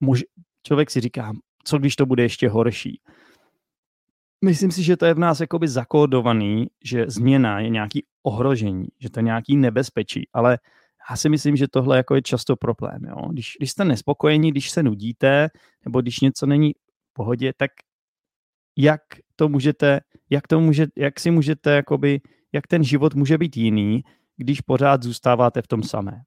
Muž, 0.00 0.24
člověk 0.66 0.90
si 0.90 1.00
říká, 1.00 1.32
co 1.68 1.78
když 1.78 1.96
to 1.96 2.06
bude 2.06 2.22
ještě 2.22 2.48
horší. 2.48 3.00
Myslím 4.44 4.70
si, 4.70 4.82
že 4.82 4.96
to 4.96 5.06
je 5.06 5.14
v 5.14 5.18
nás 5.18 5.40
jakoby 5.40 5.68
zakódovaný, 5.68 6.66
že 6.84 7.04
změna 7.08 7.60
je 7.60 7.68
nějaký 7.68 8.04
ohrožení, 8.22 8.86
že 9.00 9.10
to 9.10 9.18
je 9.18 9.24
nějaký 9.24 9.56
nebezpečí, 9.56 10.28
ale 10.32 10.58
já 11.10 11.16
si 11.16 11.28
myslím, 11.28 11.56
že 11.56 11.68
tohle 11.68 11.96
jako 11.96 12.14
je 12.14 12.22
často 12.22 12.56
problém. 12.56 13.04
Jo? 13.04 13.28
Když, 13.28 13.56
když 13.58 13.70
jste 13.70 13.84
nespokojení, 13.84 14.50
když 14.50 14.70
se 14.70 14.82
nudíte, 14.82 15.48
nebo 15.84 16.00
když 16.00 16.20
něco 16.20 16.46
není 16.46 16.72
v 17.10 17.12
pohodě, 17.12 17.52
tak 17.56 17.70
jak 18.76 19.00
to 19.36 19.48
můžete, 19.48 20.00
jak 20.30 20.48
to 20.48 20.60
může, 20.60 20.86
jak 20.96 21.20
si 21.20 21.30
můžete, 21.30 21.70
jakoby, 21.70 22.20
jak 22.52 22.66
ten 22.66 22.84
život 22.84 23.14
může 23.14 23.38
být 23.38 23.56
jiný, 23.56 24.02
když 24.36 24.60
pořád 24.60 25.02
zůstáváte 25.02 25.62
v 25.62 25.66
tom 25.66 25.82
samé. 25.82 26.22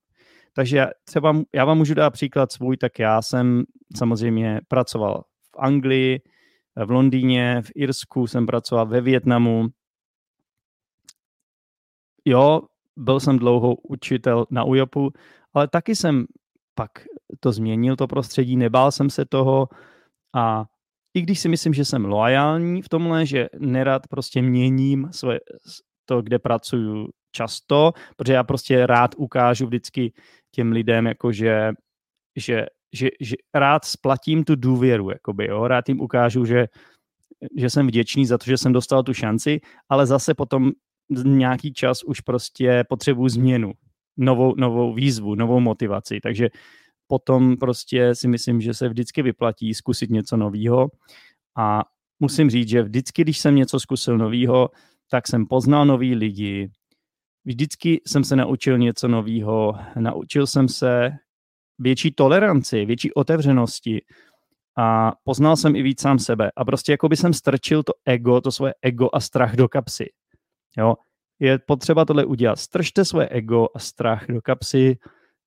Takže 0.54 0.88
třeba 1.06 1.36
já 1.56 1.66
vám 1.66 1.78
můžu 1.78 1.94
dát 1.94 2.10
příklad 2.10 2.52
svůj, 2.52 2.78
tak 2.78 3.00
já 3.00 3.22
jsem 3.22 3.64
samozřejmě 3.98 4.62
pracoval 4.68 5.24
v 5.56 5.60
Anglii, 5.60 6.22
v 6.86 6.92
Londýně, 6.92 7.62
v 7.62 7.72
Irsku 7.76 8.28
jsem 8.28 8.46
pracoval 8.46 8.86
ve 8.86 9.02
Větnamu. 9.02 9.68
Jo, 12.26 12.62
byl 12.98 13.20
jsem 13.20 13.40
dlouho 13.40 13.76
učitel 13.76 14.46
na 14.50 14.64
UJOPu, 14.64 15.12
ale 15.54 15.68
taky 15.68 15.96
jsem 15.96 16.26
pak 16.76 16.92
to 17.40 17.52
změnil, 17.52 17.96
to 17.96 18.08
prostředí, 18.08 18.58
nebál 18.58 18.92
jsem 18.92 19.10
se 19.10 19.26
toho 19.26 19.68
a 20.36 20.66
i 21.14 21.22
když 21.22 21.40
si 21.40 21.50
myslím, 21.50 21.74
že 21.74 21.86
jsem 21.86 22.06
loajální 22.06 22.82
v 22.82 22.90
tomhle, 22.90 23.26
že 23.26 23.50
nerad 23.60 24.08
prostě 24.08 24.42
měním 24.42 25.10
svoje, 25.12 25.40
to, 26.06 26.22
kde 26.22 26.40
pracuju 26.40 27.10
často, 27.32 27.92
protože 28.18 28.34
já 28.34 28.44
prostě 28.44 28.88
rád 28.88 29.16
ukážu 29.18 29.66
vždycky 29.66 30.14
těm 30.52 30.72
lidem, 30.72 31.06
jako 31.08 31.32
že, 31.32 31.72
že 32.94 33.10
že, 33.20 33.36
rád 33.54 33.86
splatím 33.86 34.44
tu 34.44 34.56
důvěru, 34.56 35.10
jakoby, 35.10 35.48
jo? 35.48 35.68
rád 35.68 35.90
jim 35.90 36.02
ukážu, 36.02 36.46
že, 36.46 36.66
že 37.58 37.70
jsem 37.70 37.88
vděčný 37.88 38.26
za 38.26 38.38
to, 38.38 38.46
že 38.46 38.58
jsem 38.58 38.74
dostal 38.74 39.04
tu 39.04 39.14
šanci, 39.14 39.60
ale 39.90 40.06
zase 40.06 40.34
potom 40.34 40.72
nějaký 41.26 41.74
čas 41.74 42.04
už 42.04 42.22
prostě 42.22 42.84
potřebuji 42.90 43.30
změnu, 43.30 43.72
novou, 44.18 44.56
novou 44.56 44.94
výzvu, 44.94 45.36
novou 45.36 45.60
motivaci, 45.60 46.20
takže 46.24 46.50
potom 47.08 47.58
prostě 47.58 48.16
si 48.16 48.28
myslím, 48.28 48.62
že 48.62 48.74
se 48.74 48.90
vždycky 48.90 49.22
vyplatí 49.22 49.74
zkusit 49.74 50.10
něco 50.10 50.38
nového 50.38 50.88
a 51.58 51.84
musím 52.20 52.50
říct, 52.50 52.70
že 52.70 52.84
vždycky, 52.84 53.22
když 53.22 53.40
jsem 53.40 53.56
něco 53.56 53.80
zkusil 53.80 54.18
nového, 54.18 54.70
tak 55.10 55.28
jsem 55.28 55.46
poznal 55.46 55.86
nový 55.86 56.16
lidi, 56.16 56.72
vždycky 57.46 58.02
jsem 58.08 58.24
se 58.24 58.36
naučil 58.36 58.78
něco 58.78 59.08
nového, 59.08 59.74
naučil 60.00 60.48
jsem 60.48 60.68
se 60.68 61.12
větší 61.82 62.12
toleranci, 62.12 62.86
větší 62.86 63.14
otevřenosti 63.14 64.02
a 64.78 65.12
poznal 65.24 65.56
jsem 65.56 65.76
i 65.76 65.82
víc 65.82 66.02
sám 66.02 66.20
sebe. 66.20 66.52
A 66.56 66.66
prostě 66.66 66.92
jako 66.92 67.10
by 67.10 67.18
jsem 67.18 67.34
strčil 67.34 67.84
to 67.84 67.94
ego, 68.06 68.42
to 68.42 68.52
svoje 68.52 68.74
ego 68.82 69.10
a 69.14 69.20
strach 69.20 69.56
do 69.56 69.68
kapsy. 69.68 70.06
Jo? 70.78 70.96
Je 71.40 71.60
potřeba 71.60 72.06
tohle 72.06 72.26
udělat. 72.26 72.60
Stržte 72.60 73.06
svoje 73.06 73.30
ego 73.30 73.68
a 73.76 73.80
strach 73.80 74.26
do 74.30 74.42
kapsy, 74.42 74.98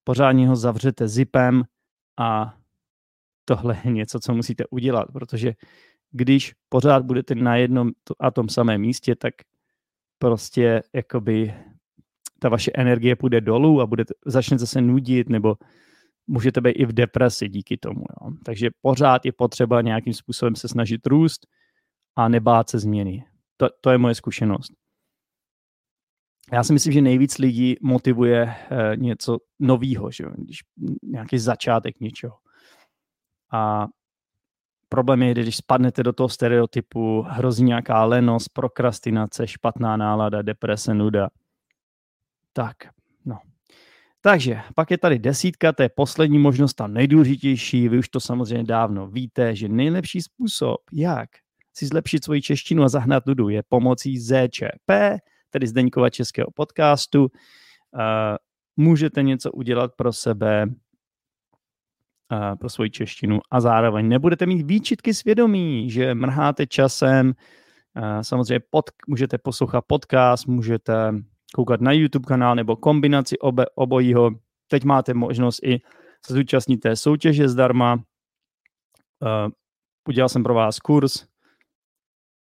pořádně 0.04 0.48
ho 0.48 0.56
zavřete 0.56 1.08
zipem 1.08 1.62
a 2.18 2.54
tohle 3.44 3.80
je 3.84 3.90
něco, 3.90 4.20
co 4.20 4.34
musíte 4.34 4.64
udělat, 4.70 5.08
protože 5.12 5.52
když 6.10 6.54
pořád 6.68 7.04
budete 7.04 7.34
na 7.34 7.56
jednom 7.56 7.90
a 8.20 8.30
tom 8.30 8.48
samém 8.48 8.80
místě, 8.80 9.16
tak 9.16 9.34
prostě 10.18 10.82
jakoby 10.92 11.54
ta 12.38 12.48
vaše 12.48 12.70
energie 12.74 13.16
půjde 13.16 13.40
dolů 13.40 13.80
a 13.80 13.86
budete, 13.86 14.14
začnete 14.26 14.66
se 14.66 14.80
nudit 14.80 15.28
nebo 15.28 15.56
můžete 16.26 16.60
být 16.60 16.70
i 16.70 16.86
v 16.86 16.92
depresi 16.92 17.48
díky 17.48 17.76
tomu. 17.76 18.00
Jo. 18.00 18.30
Takže 18.44 18.70
pořád 18.80 19.26
je 19.26 19.32
potřeba 19.32 19.80
nějakým 19.80 20.14
způsobem 20.14 20.56
se 20.56 20.68
snažit 20.68 21.06
růst 21.06 21.46
a 22.16 22.28
nebát 22.28 22.70
se 22.70 22.78
změny. 22.78 23.24
To, 23.56 23.68
to 23.80 23.90
je 23.90 23.98
moje 23.98 24.14
zkušenost. 24.14 24.72
Já 26.52 26.64
si 26.64 26.72
myslím, 26.72 26.92
že 26.92 27.00
nejvíc 27.00 27.38
lidí 27.38 27.76
motivuje 27.82 28.54
eh, 28.70 28.96
něco 28.96 29.38
nového, 29.58 30.10
že 30.10 30.24
když 30.36 30.60
nějaký 31.02 31.38
začátek 31.38 32.00
něčeho. 32.00 32.36
A 33.52 33.86
problém 34.88 35.22
je, 35.22 35.32
když 35.32 35.56
spadnete 35.56 36.02
do 36.02 36.12
toho 36.12 36.28
stereotypu, 36.28 37.22
hrozí 37.22 37.64
nějaká 37.64 38.04
lenost, 38.04 38.48
prokrastinace, 38.48 39.46
špatná 39.46 39.96
nálada, 39.96 40.42
deprese, 40.42 40.94
nuda. 40.94 41.28
Tak, 42.52 42.76
no. 43.24 43.38
Takže 44.26 44.60
pak 44.74 44.90
je 44.90 44.98
tady 44.98 45.18
desítka, 45.18 45.72
to 45.72 45.82
je 45.82 45.88
poslední 45.88 46.38
možnost, 46.38 46.74
ta 46.74 46.86
nejdůležitější. 46.86 47.88
Vy 47.88 47.98
už 47.98 48.08
to 48.08 48.20
samozřejmě 48.20 48.64
dávno 48.64 49.06
víte, 49.06 49.56
že 49.56 49.68
nejlepší 49.68 50.22
způsob, 50.22 50.76
jak 50.92 51.28
si 51.76 51.86
zlepšit 51.86 52.24
svoji 52.24 52.42
češtinu 52.42 52.82
a 52.82 52.88
zahnat 52.88 53.26
nudu, 53.26 53.48
je 53.48 53.62
pomocí 53.68 54.18
ZČP, 54.18 54.90
tedy 55.50 55.66
Zdeňkova 55.66 56.10
českého 56.10 56.46
podcastu. 56.54 57.20
Uh, 57.22 57.28
můžete 58.76 59.22
něco 59.22 59.52
udělat 59.52 59.90
pro 59.96 60.12
sebe, 60.12 60.66
uh, 62.32 62.56
pro 62.56 62.68
svoji 62.68 62.90
češtinu 62.90 63.40
a 63.50 63.60
zároveň 63.60 64.08
nebudete 64.08 64.46
mít 64.46 64.66
výčitky 64.66 65.14
svědomí, 65.14 65.90
že 65.90 66.14
mrháte 66.14 66.66
časem. 66.66 67.26
Uh, 67.26 68.20
samozřejmě 68.22 68.60
pod, 68.70 68.84
můžete 69.08 69.38
poslouchat 69.38 69.84
podcast, 69.86 70.46
můžete 70.46 71.12
koukat 71.54 71.80
na 71.80 71.92
YouTube 71.92 72.26
kanál 72.26 72.54
nebo 72.54 72.76
kombinaci 72.76 73.38
obe, 73.38 73.64
obojího. 73.74 74.30
Teď 74.68 74.84
máte 74.84 75.14
možnost 75.14 75.62
i 75.62 75.80
se 76.26 76.34
zúčastnit 76.34 76.76
té 76.76 76.96
soutěže 76.96 77.48
zdarma. 77.48 77.94
Uh, 77.94 79.50
udělal 80.08 80.28
jsem 80.28 80.42
pro 80.42 80.54
vás 80.54 80.78
kurz 80.78 81.26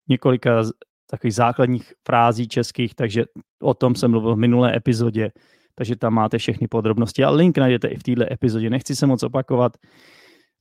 několika 0.09 0.63
takových 1.11 1.35
základních 1.35 1.93
frází 2.07 2.49
českých, 2.49 2.95
takže 2.95 3.25
o 3.63 3.75
tom 3.75 3.95
jsem 3.95 4.11
mluvil 4.11 4.35
v 4.35 4.39
minulé 4.39 4.77
epizodě, 4.77 5.33
takže 5.75 5.97
tam 5.97 6.15
máte 6.15 6.39
všechny 6.39 6.69
podrobnosti 6.69 7.25
a 7.25 7.31
link 7.31 7.59
najdete 7.59 7.89
i 7.89 7.97
v 7.97 8.03
této 8.03 8.33
epizodě. 8.33 8.71
Nechci 8.71 8.97
se 8.97 9.07
moc 9.07 9.23
opakovat. 9.23 9.77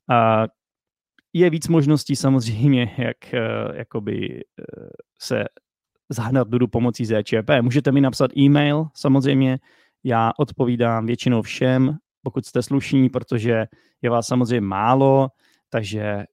A 0.09 0.47
je 1.33 1.49
víc 1.49 1.67
možností 1.67 2.15
samozřejmě, 2.15 2.95
jak 2.97 3.17
uh, 3.33 3.75
jakoby, 3.75 4.43
uh, 4.59 4.87
se 5.21 5.45
zahnat 6.13 6.47
Dudu 6.47 6.67
pomocí 6.67 7.05
ZČP. 7.05 7.49
Můžete 7.61 7.91
mi 7.91 8.01
napsat 8.01 8.37
e-mail, 8.37 8.85
samozřejmě, 8.95 9.59
já 10.03 10.31
odpovídám 10.39 11.05
většinou 11.05 11.41
všem, 11.41 11.97
pokud 12.21 12.45
jste 12.45 12.61
slušní, 12.61 13.09
protože 13.09 13.65
je 14.01 14.09
vás 14.09 14.27
samozřejmě 14.27 14.61
málo, 14.61 15.27
takže 15.69 16.23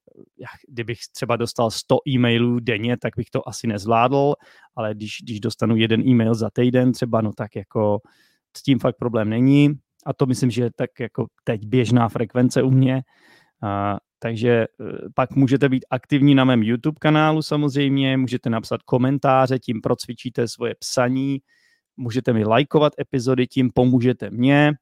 kdybych 0.67 0.97
třeba 1.13 1.35
dostal 1.35 1.71
100 1.71 1.97
e-mailů 2.07 2.59
denně, 2.59 2.97
tak 2.97 3.13
bych 3.17 3.29
to 3.29 3.49
asi 3.49 3.67
nezvládl, 3.67 4.33
ale 4.75 4.93
když, 4.93 5.17
když 5.23 5.39
dostanu 5.39 5.75
jeden 5.75 6.07
e-mail 6.07 6.35
za 6.35 6.49
týden 6.53 6.91
třeba, 6.91 7.21
no 7.21 7.31
tak 7.37 7.55
jako 7.55 7.99
s 8.57 8.63
tím 8.63 8.79
fakt 8.79 8.97
problém 8.97 9.29
není. 9.29 9.69
A 10.05 10.13
to 10.13 10.25
myslím, 10.25 10.51
že 10.51 10.63
je 10.63 10.71
tak 10.75 10.89
jako 10.99 11.25
teď 11.43 11.65
běžná 11.65 12.09
frekvence 12.09 12.63
u 12.63 12.71
mě, 12.71 13.01
takže 14.23 14.49
e, 14.49 14.67
pak 15.15 15.31
můžete 15.35 15.69
být 15.69 15.85
aktivní 15.89 16.35
na 16.35 16.45
mém 16.45 16.63
YouTube 16.63 16.99
kanálu 16.99 17.41
samozřejmě, 17.41 18.17
můžete 18.17 18.49
napsat 18.49 18.83
komentáře, 18.83 19.59
tím 19.59 19.81
procvičíte 19.81 20.47
svoje 20.47 20.75
psaní, 20.79 21.39
můžete 21.97 22.33
mi 22.33 22.45
lajkovat 22.45 22.93
epizody, 22.99 23.47
tím 23.47 23.71
pomůžete 23.73 24.29
mě, 24.29 24.73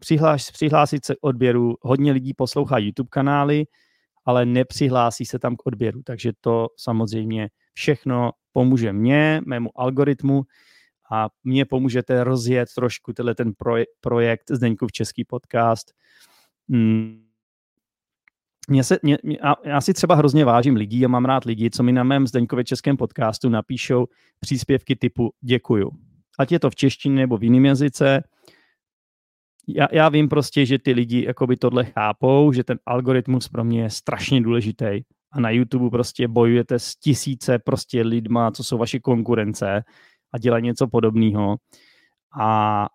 Přihlás, 0.00 0.50
přihlásit 0.50 1.04
se 1.04 1.14
k 1.14 1.18
odběru. 1.20 1.76
Hodně 1.82 2.12
lidí 2.12 2.34
poslouchá 2.34 2.78
YouTube 2.78 3.08
kanály, 3.10 3.64
ale 4.24 4.46
nepřihlásí 4.46 5.26
se 5.26 5.38
tam 5.38 5.56
k 5.56 5.66
odběru, 5.66 6.02
takže 6.02 6.32
to 6.40 6.68
samozřejmě 6.76 7.48
všechno 7.72 8.32
pomůže 8.52 8.92
mně, 8.92 9.40
mému 9.46 9.80
algoritmu 9.80 10.42
a 11.12 11.28
mě 11.44 11.64
pomůžete 11.64 12.24
rozjet 12.24 12.68
trošku 12.74 13.12
tenhle 13.12 13.34
ten 13.34 13.52
projekt 14.00 14.44
Zdeňkův 14.50 14.92
český 14.92 15.24
podcast. 15.24 15.92
Hmm 16.68 17.29
mě 18.70 18.84
se, 18.84 18.98
mě, 19.02 19.18
já 19.64 19.80
si 19.80 19.92
třeba 19.94 20.14
hrozně 20.14 20.44
vážím 20.44 20.76
lidí 20.76 21.04
a 21.04 21.08
mám 21.08 21.24
rád 21.24 21.44
lidi, 21.44 21.70
co 21.70 21.82
mi 21.82 21.92
na 21.92 22.04
mém 22.04 22.26
Zdeňkově 22.26 22.64
českém 22.64 22.96
podcastu 22.96 23.48
napíšou 23.48 24.06
příspěvky 24.40 24.96
typu 24.96 25.30
děkuju. 25.40 25.90
Ať 26.38 26.52
je 26.52 26.60
to 26.60 26.70
v 26.70 26.76
češtině 26.76 27.16
nebo 27.16 27.36
v 27.36 27.44
jiném 27.44 27.64
jazyce. 27.64 28.22
Já, 29.68 29.88
já 29.92 30.08
vím 30.08 30.28
prostě, 30.28 30.66
že 30.66 30.78
ty 30.78 30.92
lidi 30.92 31.24
jakoby 31.26 31.56
tohle 31.56 31.84
chápou, 31.84 32.52
že 32.52 32.64
ten 32.64 32.78
algoritmus 32.86 33.48
pro 33.48 33.64
mě 33.64 33.82
je 33.82 33.90
strašně 33.90 34.40
důležitý. 34.40 35.02
A 35.32 35.40
na 35.40 35.50
YouTube 35.50 35.90
prostě 35.90 36.28
bojujete 36.28 36.78
s 36.78 36.96
tisíce 36.96 37.58
prostě 37.58 38.02
lidma, 38.02 38.50
co 38.50 38.64
jsou 38.64 38.78
vaši 38.78 39.00
konkurence 39.00 39.82
a 40.32 40.38
dělají 40.38 40.64
něco 40.64 40.88
podobného. 40.88 41.56
A 42.40 42.86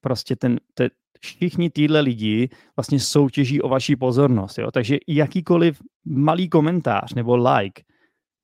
prostě 0.00 0.36
ten, 0.36 0.60
te, 0.74 0.88
všichni 1.22 1.70
týhle 1.70 2.00
lidi 2.00 2.48
vlastně 2.76 3.00
soutěží 3.00 3.62
o 3.62 3.68
vaši 3.68 3.96
pozornost. 3.96 4.58
Jo? 4.58 4.70
Takže 4.70 4.98
jakýkoliv 5.08 5.78
malý 6.04 6.48
komentář 6.48 7.14
nebo 7.14 7.36
like 7.36 7.82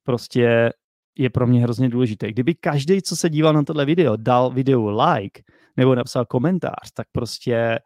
prostě 0.03 0.71
je 1.17 1.29
pro 1.29 1.47
mě 1.47 1.61
hrozně 1.61 1.89
důležité. 1.89 2.31
Kdyby 2.31 2.55
každý, 2.55 3.01
co 3.01 3.15
se 3.15 3.29
díval 3.29 3.53
na 3.53 3.63
tohle 3.63 3.85
video, 3.85 4.15
dal 4.15 4.51
video 4.51 4.89
like 4.89 5.41
nebo 5.77 5.95
napsal 5.95 6.25
komentář, 6.25 6.91
tak 6.93 7.07
prostě 7.11 7.79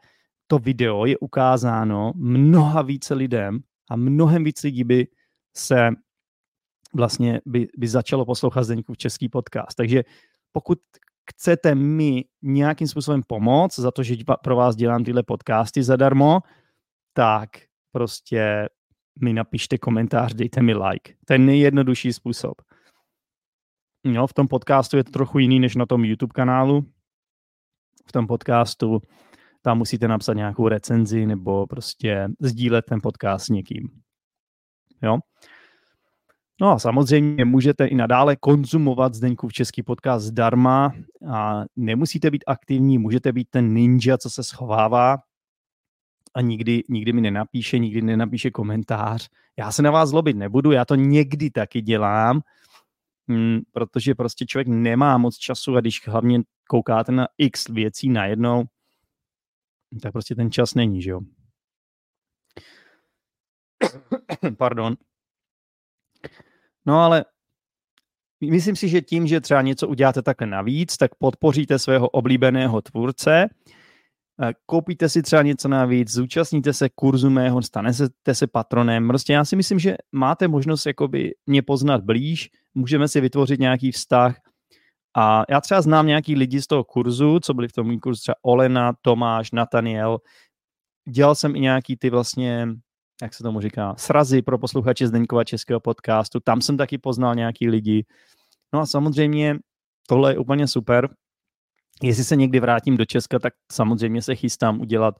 to 0.47 0.59
video 0.59 1.05
je 1.05 1.17
ukázáno 1.17 2.11
mnoha 2.15 2.81
více 2.81 3.13
lidem 3.13 3.59
a 3.89 3.95
mnohem 3.95 4.43
víc 4.43 4.63
lidí 4.63 4.83
by 4.83 5.07
se 5.57 5.89
vlastně 6.93 7.41
by, 7.45 7.67
by 7.77 7.87
začalo 7.87 8.25
poslouchat 8.25 8.63
Zdeňkův 8.63 8.97
český 8.97 9.29
podcast. 9.29 9.75
Takže 9.77 10.03
pokud 10.51 10.79
chcete 11.31 11.75
mi 11.75 12.25
nějakým 12.41 12.87
způsobem 12.87 13.21
pomoct 13.27 13.79
za 13.79 13.91
to, 13.91 14.03
že 14.03 14.15
pro 14.43 14.55
vás 14.55 14.75
dělám 14.75 15.03
tyhle 15.03 15.23
podcasty 15.23 15.83
zadarmo, 15.83 16.39
tak 17.13 17.49
prostě 17.91 18.69
mi 19.21 19.33
napište 19.33 19.77
komentář, 19.77 20.33
dejte 20.33 20.61
mi 20.61 20.73
like. 20.73 21.13
To 21.25 21.33
je 21.33 21.39
nejjednodušší 21.39 22.13
způsob. 22.13 22.61
No, 24.05 24.27
v 24.27 24.33
tom 24.33 24.47
podcastu 24.47 24.97
je 24.97 25.03
to 25.03 25.11
trochu 25.11 25.39
jiný 25.39 25.59
než 25.59 25.75
na 25.75 25.85
tom 25.85 26.05
YouTube 26.05 26.33
kanálu. 26.33 26.85
V 28.07 28.11
tom 28.11 28.27
podcastu 28.27 29.01
tam 29.61 29.77
musíte 29.77 30.07
napsat 30.07 30.33
nějakou 30.33 30.67
recenzi 30.67 31.25
nebo 31.25 31.67
prostě 31.67 32.27
sdílet 32.39 32.85
ten 32.85 32.99
podcast 33.03 33.45
s 33.45 33.49
někým. 33.49 33.89
Jo? 35.01 35.17
No 36.61 36.71
a 36.71 36.79
samozřejmě 36.79 37.45
můžete 37.45 37.85
i 37.85 37.95
nadále 37.95 38.35
konzumovat 38.35 39.13
Zdeňkův 39.13 39.53
český 39.53 39.83
podcast 39.83 40.25
zdarma 40.25 40.93
a 41.31 41.63
nemusíte 41.75 42.31
být 42.31 42.43
aktivní, 42.47 42.97
můžete 42.97 43.31
být 43.31 43.47
ten 43.49 43.73
ninja, 43.73 44.17
co 44.17 44.29
se 44.29 44.43
schovává 44.43 45.17
a 46.33 46.41
nikdy, 46.41 46.83
nikdy 46.89 47.13
mi 47.13 47.21
nenapíše, 47.21 47.79
nikdy 47.79 48.01
nenapíše 48.01 48.51
komentář. 48.51 49.29
Já 49.57 49.71
se 49.71 49.81
na 49.81 49.91
vás 49.91 50.09
zlobit 50.09 50.37
nebudu, 50.37 50.71
já 50.71 50.85
to 50.85 50.95
někdy 50.95 51.49
taky 51.51 51.81
dělám, 51.81 52.41
hm, 53.31 53.59
protože 53.71 54.15
prostě 54.15 54.45
člověk 54.45 54.67
nemá 54.67 55.17
moc 55.17 55.37
času 55.37 55.75
a 55.75 55.81
když 55.81 56.07
hlavně 56.07 56.41
koukáte 56.69 57.11
na 57.11 57.27
x 57.37 57.69
věcí 57.69 58.09
najednou, 58.09 58.63
tak 60.01 60.11
prostě 60.11 60.35
ten 60.35 60.51
čas 60.51 60.73
není, 60.73 61.01
že 61.01 61.11
jo. 61.11 61.21
Pardon. 64.57 64.95
No 66.85 66.99
ale 66.99 67.25
myslím 68.49 68.75
si, 68.75 68.87
že 68.89 69.01
tím, 69.01 69.27
že 69.27 69.41
třeba 69.41 69.61
něco 69.61 69.87
uděláte 69.87 70.21
takhle 70.21 70.47
navíc, 70.47 70.97
tak 70.97 71.15
podpoříte 71.15 71.79
svého 71.79 72.09
oblíbeného 72.09 72.81
tvůrce, 72.81 73.49
eh, 74.41 74.53
koupíte 74.65 75.09
si 75.09 75.21
třeba 75.21 75.41
něco 75.41 75.67
navíc, 75.67 76.11
zúčastníte 76.11 76.73
se 76.73 76.89
kurzu 76.89 77.29
mého, 77.29 77.61
stanete 77.61 78.35
se 78.35 78.47
patronem. 78.47 79.07
Prostě 79.07 79.33
já 79.33 79.45
si 79.45 79.55
myslím, 79.55 79.79
že 79.79 79.95
máte 80.11 80.47
možnost 80.47 80.85
jakoby 80.85 81.35
mě 81.45 81.61
poznat 81.61 82.03
blíž, 82.03 82.49
můžeme 82.73 83.07
si 83.07 83.21
vytvořit 83.21 83.59
nějaký 83.59 83.91
vztah. 83.91 84.35
A 85.17 85.43
já 85.49 85.61
třeba 85.61 85.81
znám 85.81 86.07
nějaký 86.07 86.35
lidi 86.35 86.61
z 86.61 86.67
toho 86.67 86.83
kurzu, 86.83 87.39
co 87.39 87.53
byli 87.53 87.67
v 87.67 87.71
tom 87.71 87.99
kurzu, 87.99 88.21
třeba 88.21 88.35
Olena, 88.41 88.93
Tomáš, 89.01 89.51
Nataniel. 89.51 90.17
Dělal 91.09 91.35
jsem 91.35 91.55
i 91.55 91.59
nějaký 91.59 91.97
ty 91.97 92.09
vlastně 92.09 92.67
jak 93.21 93.33
se 93.33 93.43
tomu 93.43 93.61
říká, 93.61 93.95
srazy 93.97 94.41
pro 94.41 94.57
posluchače 94.57 95.07
Zdeňkova 95.07 95.43
českého 95.43 95.79
podcastu. 95.79 96.39
Tam 96.39 96.61
jsem 96.61 96.77
taky 96.77 96.97
poznal 96.97 97.35
nějaký 97.35 97.69
lidi. 97.69 98.05
No 98.73 98.79
a 98.79 98.85
samozřejmě 98.85 99.59
tohle 100.07 100.33
je 100.33 100.37
úplně 100.37 100.67
super. 100.67 101.09
Jestli 102.01 102.23
se 102.23 102.35
někdy 102.35 102.59
vrátím 102.59 102.97
do 102.97 103.05
Česka, 103.05 103.39
tak 103.39 103.53
samozřejmě 103.71 104.21
se 104.21 104.35
chystám 104.35 104.81
udělat 104.81 105.15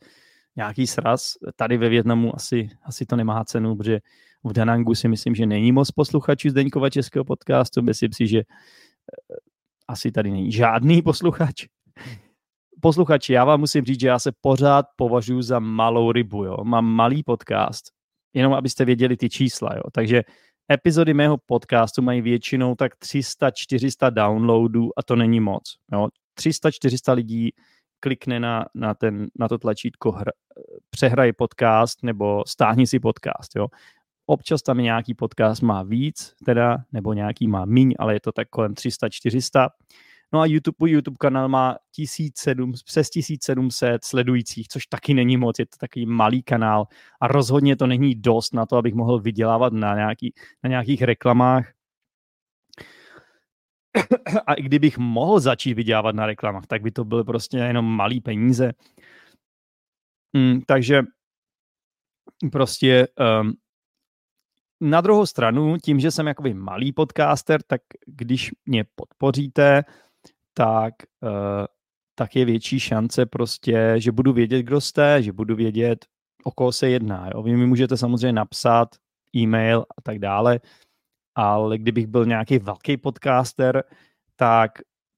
nějaký 0.56 0.88
sraz. 0.88 1.34
Tady 1.56 1.78
ve 1.78 1.90
Větnamu 1.90 2.36
asi, 2.36 2.70
asi 2.84 3.06
to 3.06 3.16
nemá 3.16 3.44
cenu, 3.46 3.76
protože 3.76 4.00
v 4.44 4.54
Danangu 4.54 4.96
si 4.96 5.08
myslím, 5.08 5.36
že 5.36 5.46
není 5.46 5.72
moc 5.72 5.92
posluchačů 5.92 6.50
Zdeňkova 6.50 6.90
českého 6.90 7.26
podcastu. 7.26 7.82
Myslím 7.82 8.14
si, 8.14 8.28
že 8.28 8.40
eh, 8.40 8.44
asi 9.88 10.12
tady 10.12 10.32
není 10.32 10.52
žádný 10.52 11.02
posluchač. 11.02 11.66
Posluchači, 12.84 13.34
já 13.34 13.46
vám 13.46 13.60
musím 13.60 13.86
říct, 13.86 14.00
že 14.00 14.08
já 14.08 14.20
se 14.20 14.32
pořád 14.42 14.86
považuji 14.96 15.42
za 15.42 15.60
malou 15.60 16.12
rybu. 16.12 16.44
Jo? 16.44 16.58
Mám 16.64 16.86
malý 16.86 17.24
podcast, 17.24 17.86
jenom 18.34 18.54
abyste 18.54 18.86
věděli 18.86 19.18
ty 19.18 19.30
čísla. 19.30 19.76
Jo? 19.76 19.84
Takže 19.92 20.22
epizody 20.72 21.14
mého 21.14 21.38
podcastu 21.46 22.02
mají 22.02 22.22
většinou 22.22 22.76
tak 22.76 22.92
300-400 22.96 24.12
downloadů 24.12 24.90
a 24.98 25.04
to 25.04 25.16
není 25.16 25.40
moc. 25.40 25.76
Jo? 25.94 26.08
300-400 26.40 27.14
lidí 27.14 27.50
klikne 28.00 28.40
na, 28.40 28.66
na, 28.76 28.94
ten, 28.94 29.28
na 29.40 29.48
to 29.48 29.58
tlačítko 29.58 30.12
hra, 30.12 30.32
přehraj 30.90 31.34
podcast 31.34 32.04
nebo 32.04 32.44
stáhni 32.48 32.88
si 32.88 33.00
podcast. 33.00 33.56
Jo? 33.56 33.68
Občas 34.26 34.62
tam 34.62 34.78
nějaký 34.78 35.14
podcast 35.14 35.62
má 35.62 35.84
víc, 35.84 36.34
teda, 36.46 36.78
nebo 36.92 37.14
nějaký 37.14 37.48
má 37.48 37.66
míň, 37.66 37.94
ale 38.00 38.14
je 38.14 38.20
to 38.20 38.32
tak 38.32 38.50
kolem 38.50 38.74
300-400. 38.74 39.70
No 40.34 40.40
a 40.40 40.46
YouTube, 40.46 40.90
YouTube 40.90 41.18
kanál 41.20 41.50
má 41.50 41.78
1700, 41.92 42.58
přes 42.86 43.10
1700 43.10 44.04
sledujících, 44.04 44.68
což 44.68 44.86
taky 44.86 45.14
není 45.14 45.38
moc, 45.38 45.60
je 45.60 45.66
to 45.66 45.78
takový 45.78 46.06
malý 46.06 46.44
kanál 46.44 46.88
a 47.22 47.28
rozhodně 47.28 47.76
to 47.76 47.88
není 47.88 48.16
dost 48.16 48.54
na 48.54 48.66
to, 48.66 48.78
abych 48.78 48.94
mohl 48.94 49.20
vydělávat 49.20 49.74
na, 49.74 49.96
nějaký, 49.96 50.34
na 50.64 50.70
nějakých 50.70 51.02
reklamách. 51.02 51.74
A 54.48 54.54
i 54.54 54.62
kdybych 54.62 54.98
mohl 54.98 55.40
začít 55.40 55.74
vydělávat 55.74 56.16
na 56.16 56.26
reklamách, 56.26 56.68
tak 56.68 56.82
by 56.82 56.92
to 56.92 57.06
byly 57.06 57.24
prostě 57.24 57.58
jenom 57.58 57.86
malý 57.86 58.22
peníze. 58.22 58.72
Mm, 60.34 60.62
takže 60.62 61.04
prostě 62.52 63.08
um, 63.42 63.54
na 64.82 65.02
druhou 65.02 65.26
stranu, 65.26 65.78
tím, 65.84 66.00
že 66.00 66.12
jsem 66.12 66.28
jakoby 66.28 66.54
malý 66.54 66.92
podcaster, 66.92 67.62
tak 67.64 67.82
když 68.08 68.52
mě 68.66 68.86
podpoříte, 68.96 69.84
tak, 70.54 70.94
uh, 71.22 71.66
tak 72.16 72.36
je 72.36 72.46
větší 72.46 72.80
šance 72.80 73.26
prostě, 73.26 73.96
že 73.98 74.12
budu 74.12 74.34
vědět, 74.34 74.64
kdo 74.64 74.82
jste, 74.82 75.22
že 75.24 75.34
budu 75.34 75.56
vědět, 75.56 76.06
o 76.44 76.52
koho 76.52 76.72
se 76.72 76.90
jedná. 76.90 77.30
Jo? 77.34 77.44
Vy 77.44 77.58
mi 77.58 77.66
můžete 77.66 77.98
samozřejmě 77.98 78.34
napsat 78.34 78.90
e-mail 79.36 79.86
a 79.98 80.02
tak 80.02 80.20
dále, 80.20 80.60
ale 81.36 81.78
kdybych 81.78 82.08
byl 82.08 82.26
nějaký 82.26 82.60
velký 82.60 82.98
podcaster, 82.98 83.84
tak 84.36 84.72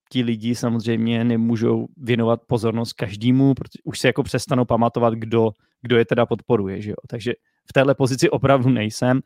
ti 0.10 0.24
lidi 0.24 0.56
samozřejmě 0.56 1.24
nemůžou 1.24 1.88
věnovat 1.98 2.42
pozornost 2.48 2.94
každému, 2.94 3.54
protože 3.54 3.80
už 3.84 4.00
se 4.00 4.08
jako 4.08 4.24
přestanou 4.24 4.66
pamatovat, 4.66 5.14
kdo, 5.14 5.52
kdo 5.82 5.98
je 5.98 6.06
teda 6.06 6.26
podporuje. 6.26 6.82
Že 6.82 6.90
jo? 6.90 6.96
Takže 7.08 7.34
v 7.70 7.74
téhle 7.74 7.96
pozici 7.96 8.30
opravdu 8.30 8.70
nejsem. 8.70 9.22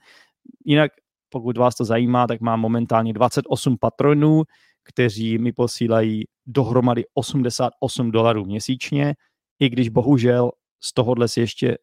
Jinak, 0.66 0.92
pokud 1.30 1.58
vás 1.58 1.76
to 1.76 1.86
zajímá, 1.86 2.28
tak 2.28 2.42
mám 2.42 2.60
momentálně 2.60 3.14
28 3.14 3.78
patronů, 3.78 4.44
kteří 4.90 5.38
mi 5.38 5.52
posílají 5.54 6.24
dohromady 6.46 7.04
88 7.14 8.12
dolarů 8.12 8.46
měsíčně, 8.46 9.14
i 9.60 9.70
když 9.70 9.90
bohužel 9.90 10.52
z 10.80 10.94
tohohle 10.94 11.28
si 11.28 11.40
ještě 11.40 11.78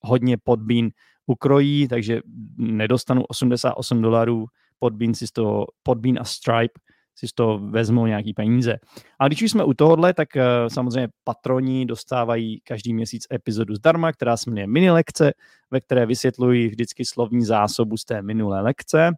hodně 0.00 0.36
podbín 0.44 0.90
ukrojí, 1.26 1.88
takže 1.88 2.20
nedostanu 2.56 3.22
88 3.24 4.02
dolarů, 4.02 4.46
podbín 4.78 5.14
si 5.14 5.26
z 5.26 5.32
toho, 5.32 5.66
podbín 5.82 6.18
a 6.20 6.24
Stripe 6.24 6.80
si 7.18 7.28
z 7.28 7.32
toho 7.32 7.58
vezmou 7.58 8.06
nějaký 8.06 8.32
peníze. 8.34 8.76
A 9.18 9.28
když 9.28 9.42
už 9.42 9.50
jsme 9.50 9.64
u 9.64 9.74
tohohle, 9.74 10.14
tak 10.14 10.28
uh, 10.36 10.42
samozřejmě 10.68 11.08
patroni 11.24 11.86
dostávají 11.86 12.60
každý 12.60 12.94
měsíc 12.94 13.26
epizodu 13.32 13.74
zdarma, 13.74 14.12
která 14.12 14.36
se 14.36 14.50
jmenuje 14.50 14.66
mini 14.66 14.90
lekce, 14.90 15.32
ve 15.70 15.80
které 15.80 16.06
vysvětluji 16.06 16.68
vždycky 16.68 17.04
slovní 17.04 17.44
zásobu 17.44 17.96
z 17.96 18.04
té 18.04 18.22
minulé 18.22 18.60
lekce. 18.60 19.10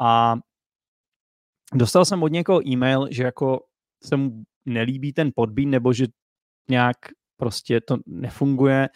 A 0.00 0.36
dostal 1.74 2.04
jsem 2.04 2.22
od 2.22 2.32
někoho 2.32 2.68
e-mail, 2.68 3.08
že 3.10 3.22
jako 3.22 3.60
se 4.04 4.16
mu 4.16 4.42
nelíbí 4.66 5.12
ten 5.12 5.30
podbín, 5.34 5.70
nebo 5.70 5.92
že 5.92 6.06
nějak 6.70 6.96
prostě 7.36 7.80
to 7.80 7.96
nefunguje, 8.06 8.88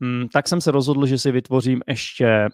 hmm, 0.00 0.28
tak 0.28 0.48
jsem 0.48 0.60
se 0.60 0.70
rozhodl, 0.70 1.06
že 1.06 1.18
si 1.18 1.32
vytvořím 1.32 1.82
ještě 1.88 2.48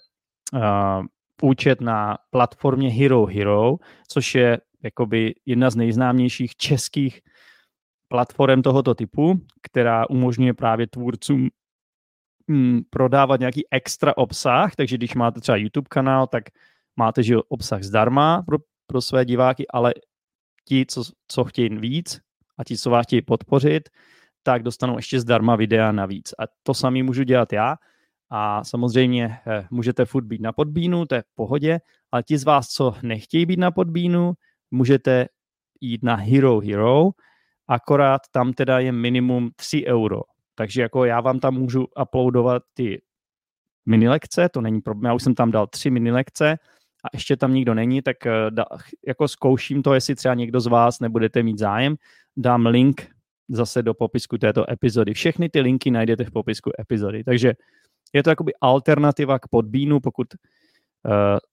uh, 0.53 1.07
účet 1.43 1.81
na 1.81 2.19
platformě 2.31 2.91
Hero 2.91 3.27
Hero, 3.27 3.77
což 4.09 4.35
je 4.35 4.59
jakoby 4.83 5.35
jedna 5.47 5.71
z 5.71 5.77
nejznámějších 5.77 6.57
českých 6.57 7.21
platform 8.09 8.62
tohoto 8.62 8.95
typu, 8.95 9.41
která 9.62 10.11
umožňuje 10.11 10.55
právě 10.55 10.87
tvůrcům 10.87 11.49
hmm, 12.49 12.81
prodávat 12.91 13.41
nějaký 13.41 13.62
extra 13.71 14.17
obsah, 14.17 14.77
takže 14.77 14.97
když 14.97 15.15
máte 15.15 15.41
třeba 15.41 15.57
YouTube 15.57 15.87
kanál, 15.88 16.27
tak 16.27 16.45
máte 16.97 17.23
že 17.23 17.37
obsah 17.49 17.83
zdarma 17.83 18.43
pro 18.43 18.59
pro 18.92 19.00
své 19.00 19.24
diváky, 19.24 19.68
ale 19.68 19.94
ti, 20.68 20.87
co, 20.87 21.02
co 21.28 21.44
chtějí 21.44 21.68
víc 21.68 22.20
a 22.59 22.64
ti, 22.64 22.78
co 22.78 22.90
vás 22.90 23.07
chtějí 23.07 23.22
podpořit, 23.22 23.88
tak 24.42 24.62
dostanou 24.62 24.96
ještě 24.96 25.20
zdarma 25.20 25.57
videa 25.57 25.92
navíc. 25.92 26.33
A 26.38 26.42
to 26.62 26.74
samý 26.74 27.02
můžu 27.02 27.22
dělat 27.22 27.52
já. 27.52 27.76
A 28.31 28.64
samozřejmě 28.64 29.38
eh, 29.46 29.66
můžete 29.70 30.05
furt 30.05 30.24
být 30.24 30.40
na 30.40 30.52
podbínu, 30.52 31.07
to 31.07 31.14
je 31.14 31.22
v 31.22 31.35
pohodě, 31.35 31.78
ale 32.12 32.22
ti 32.22 32.38
z 32.38 32.44
vás, 32.44 32.68
co 32.68 32.94
nechtějí 33.02 33.46
být 33.46 33.59
na 33.59 33.70
podbínu, 33.70 34.33
můžete 34.70 35.26
jít 35.81 36.02
na 36.05 36.14
Hero 36.14 36.61
Hero, 36.61 37.11
akorát 37.68 38.20
tam 38.33 38.52
teda 38.52 38.78
je 38.78 38.92
minimum 38.92 39.50
3 39.57 39.87
euro. 39.87 40.20
Takže 40.55 40.83
jako 40.83 41.05
já 41.05 41.20
vám 41.20 41.40
tam 41.40 41.55
můžu 41.55 41.87
uploadovat 42.02 42.62
ty 42.74 43.02
mini 43.87 44.09
lekce, 44.09 44.48
to 44.48 44.61
není 44.61 44.81
problém, 44.81 45.11
já 45.11 45.14
už 45.14 45.22
jsem 45.22 45.35
tam 45.35 45.50
dal 45.50 45.66
tři 45.66 45.90
mini 45.90 46.12
lekce 46.12 46.59
a 47.05 47.09
ještě 47.12 47.37
tam 47.37 47.55
nikdo 47.55 47.75
není, 47.75 48.03
tak 48.03 48.27
eh, 48.27 48.51
da, 48.51 48.65
jako 49.07 49.29
zkouším 49.29 49.83
to, 49.83 49.95
jestli 49.95 50.15
třeba 50.15 50.35
někdo 50.35 50.61
z 50.61 50.67
vás 50.67 51.01
nebudete 51.01 51.43
mít 51.43 51.59
zájem, 51.59 51.97
dám 52.37 52.67
link 52.67 53.09
zase 53.49 53.83
do 53.83 53.95
popisku 53.95 54.38
této 54.38 54.71
epizody. 54.71 55.15
Všechny 55.15 55.49
ty 55.49 55.61
linky 55.61 55.91
najdete 55.91 56.25
v 56.25 56.31
popisku 56.31 56.71
epizody. 56.81 57.25
Takže 57.25 57.53
je 58.12 58.23
to 58.23 58.31
jakoby 58.31 58.53
alternativa 58.61 59.38
k 59.38 59.49
podbínu, 59.49 60.01
pokud 60.01 60.27
uh, 60.35 61.12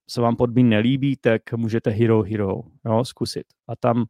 se 0.10 0.22
vám 0.22 0.36
podbín 0.36 0.70
nelíbí, 0.70 1.16
tak 1.16 1.54
můžete 1.54 1.90
Hero 1.90 2.22
Hero 2.22 2.62
jo, 2.86 3.06
zkusit. 3.06 3.44
A 3.68 3.76
tam 3.76 4.06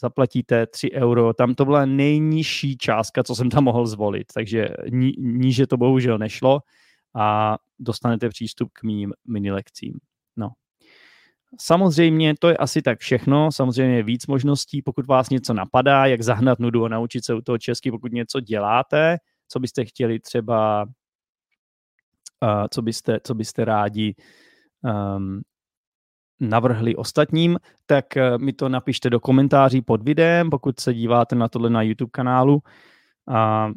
zaplatíte 0.00 0.66
3 0.66 0.92
euro, 0.92 1.34
tam 1.34 1.54
to 1.54 1.64
byla 1.64 1.86
nejnižší 1.86 2.76
částka, 2.76 3.22
co 3.22 3.34
jsem 3.34 3.50
tam 3.50 3.64
mohl 3.64 3.86
zvolit, 3.86 4.26
takže 4.34 4.68
ní, 4.90 5.12
níže 5.18 5.66
to 5.66 5.76
bohužel 5.76 6.18
nešlo 6.18 6.60
a 7.14 7.58
dostanete 7.78 8.28
přístup 8.28 8.70
k 8.72 8.82
mým 8.82 9.12
mini 9.28 9.52
lekcím. 9.52 9.98
Samozřejmě 11.60 12.34
to 12.38 12.48
je 12.48 12.56
asi 12.56 12.82
tak 12.82 12.98
všechno, 12.98 13.52
samozřejmě 13.52 13.96
je 13.96 14.02
víc 14.02 14.26
možností, 14.26 14.82
pokud 14.82 15.06
vás 15.06 15.30
něco 15.30 15.54
napadá, 15.54 16.06
jak 16.06 16.22
zahnat 16.22 16.58
nudu 16.58 16.84
a 16.84 16.88
naučit 16.88 17.24
se 17.24 17.34
u 17.34 17.40
toho 17.40 17.58
česky, 17.58 17.90
pokud 17.90 18.12
něco 18.12 18.40
děláte, 18.40 19.16
co 19.48 19.60
byste 19.60 19.84
chtěli 19.84 20.20
třeba, 20.20 20.84
uh, 22.42 22.66
co, 22.70 22.82
byste, 22.82 23.20
co 23.24 23.34
byste 23.34 23.64
rádi 23.64 24.14
um, 25.16 25.42
navrhli 26.40 26.96
ostatním, 26.96 27.58
tak 27.86 28.04
uh, 28.16 28.38
mi 28.38 28.52
to 28.52 28.68
napište 28.68 29.10
do 29.10 29.20
komentáří 29.20 29.82
pod 29.82 30.02
videem, 30.02 30.50
pokud 30.50 30.80
se 30.80 30.94
díváte 30.94 31.34
na 31.34 31.48
tohle 31.48 31.70
na 31.70 31.82
YouTube 31.82 32.10
kanálu. 32.10 32.62
A 33.28 33.70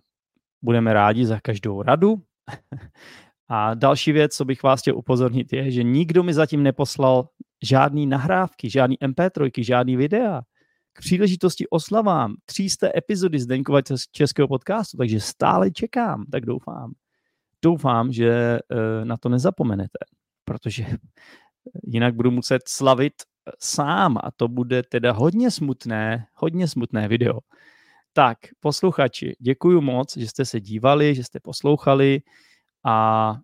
budeme 0.62 0.94
rádi 0.94 1.26
za 1.26 1.40
každou 1.40 1.82
radu. 1.82 2.16
A 3.50 3.74
další 3.74 4.12
věc, 4.12 4.36
co 4.36 4.46
bych 4.46 4.64
vás 4.64 4.82
chtěl 4.82 4.98
upozornit, 4.98 5.54
je, 5.54 5.72
že 5.72 5.84
nikdo 5.84 6.24
mi 6.24 6.34
zatím 6.34 6.64
neposlal 6.64 7.28
žádný 7.64 8.08
nahrávky, 8.08 8.70
žádný 8.70 8.98
MP3, 8.98 9.64
žádný 9.64 9.96
videa. 9.96 10.42
k 10.94 11.00
příležitosti 11.00 11.68
oslavám 11.68 12.36
300 12.46 12.90
epizody 12.96 13.40
Zdeňkova 13.40 13.82
českého 14.12 14.48
podcastu, 14.48 14.98
takže 14.98 15.20
stále 15.20 15.72
čekám, 15.72 16.26
tak 16.32 16.46
doufám. 16.46 16.94
Doufám, 17.62 18.12
že 18.12 18.30
eh, 18.32 19.06
na 19.06 19.18
to 19.18 19.30
nezapomenete, 19.30 20.00
protože 20.46 20.86
jinak 21.84 22.16
budu 22.16 22.32
muset 22.32 22.62
slavit 22.68 23.14
sám 23.60 24.18
a 24.24 24.32
to 24.36 24.48
bude 24.48 24.84
teda 24.84 25.12
hodně 25.12 25.52
smutné, 25.52 26.26
hodně 26.34 26.68
smutné 26.68 27.08
video. 27.08 27.40
Tak, 28.14 28.38
posluchači, 28.60 29.36
děkuji 29.40 29.82
moc, 29.82 30.18
že 30.18 30.28
jste 30.28 30.46
se 30.46 30.60
dívali, 30.60 31.16
že 31.16 31.24
jste 31.24 31.40
poslouchali 31.40 32.22
a 32.86 33.38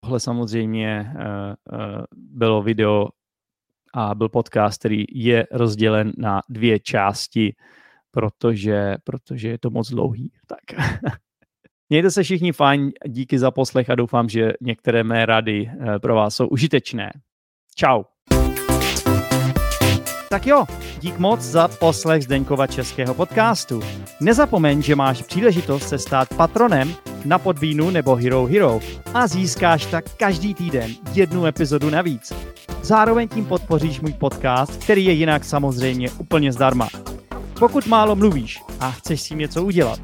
tohle 0.00 0.20
samozřejmě 0.20 1.12
uh, 1.14 1.20
uh, 1.78 2.04
bylo 2.16 2.62
video 2.62 3.08
a 3.94 4.14
byl 4.14 4.28
podcast, 4.28 4.78
který 4.78 5.04
je 5.12 5.46
rozdělen 5.52 6.12
na 6.18 6.42
dvě 6.48 6.78
části, 6.80 7.54
protože, 8.10 8.96
protože 9.04 9.48
je 9.48 9.58
to 9.58 9.70
moc 9.70 9.90
dlouhý. 9.90 10.32
Tak. 10.46 10.80
Mějte 11.88 12.10
se 12.10 12.22
všichni 12.22 12.52
fajn, 12.52 12.90
díky 13.06 13.38
za 13.38 13.50
poslech 13.50 13.90
a 13.90 13.94
doufám, 13.94 14.28
že 14.28 14.52
některé 14.60 15.04
mé 15.04 15.26
rady 15.26 15.70
eh, 15.70 15.98
pro 15.98 16.14
vás 16.14 16.34
jsou 16.34 16.46
užitečné. 16.46 17.12
Ciao. 17.74 18.04
Tak 20.30 20.46
jo, 20.46 20.64
dík 21.00 21.18
moc 21.18 21.40
za 21.40 21.68
poslech 21.68 22.22
Zdeňkova 22.22 22.66
českého 22.66 23.14
podcastu. 23.14 23.80
Nezapomeň, 24.20 24.82
že 24.82 24.96
máš 24.96 25.22
příležitost 25.22 25.88
se 25.88 25.98
stát 25.98 26.28
patronem 26.36 26.94
na 27.28 27.38
Podvínu 27.38 27.90
nebo 27.90 28.14
Hero 28.14 28.46
Hero 28.46 28.80
a 29.14 29.26
získáš 29.26 29.86
tak 29.86 30.04
každý 30.16 30.54
týden 30.54 30.90
jednu 31.14 31.46
epizodu 31.46 31.90
navíc. 31.90 32.32
Zároveň 32.82 33.28
tím 33.28 33.44
podpoříš 33.44 34.00
můj 34.00 34.12
podcast, 34.12 34.76
který 34.76 35.04
je 35.04 35.12
jinak 35.12 35.44
samozřejmě 35.44 36.10
úplně 36.10 36.52
zdarma. 36.52 36.88
Pokud 37.58 37.86
málo 37.86 38.16
mluvíš 38.16 38.62
a 38.80 38.90
chceš 38.90 39.20
s 39.20 39.24
tím 39.24 39.38
něco 39.38 39.64
udělat, 39.64 40.00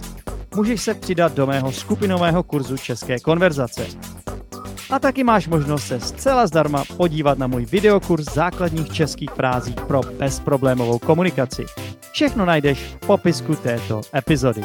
můžeš 0.55 0.83
se 0.83 0.95
přidat 0.95 1.35
do 1.35 1.47
mého 1.47 1.73
skupinového 1.73 2.43
kurzu 2.43 2.77
české 2.77 3.21
konverzace. 3.21 3.87
A 4.91 4.99
taky 4.99 5.25
máš 5.25 5.49
možnost 5.49 5.87
se 5.87 6.01
zcela 6.01 6.47
zdarma 6.47 6.85
podívat 6.97 7.39
na 7.39 7.47
můj 7.47 7.67
videokurs 7.67 8.35
základních 8.35 8.93
českých 8.93 9.31
frází 9.31 9.75
pro 9.87 10.01
bezproblémovou 10.19 10.99
komunikaci. 10.99 11.65
Všechno 12.13 12.45
najdeš 12.45 12.79
v 12.79 13.07
popisku 13.07 13.55
této 13.57 14.01
epizody. 14.15 14.63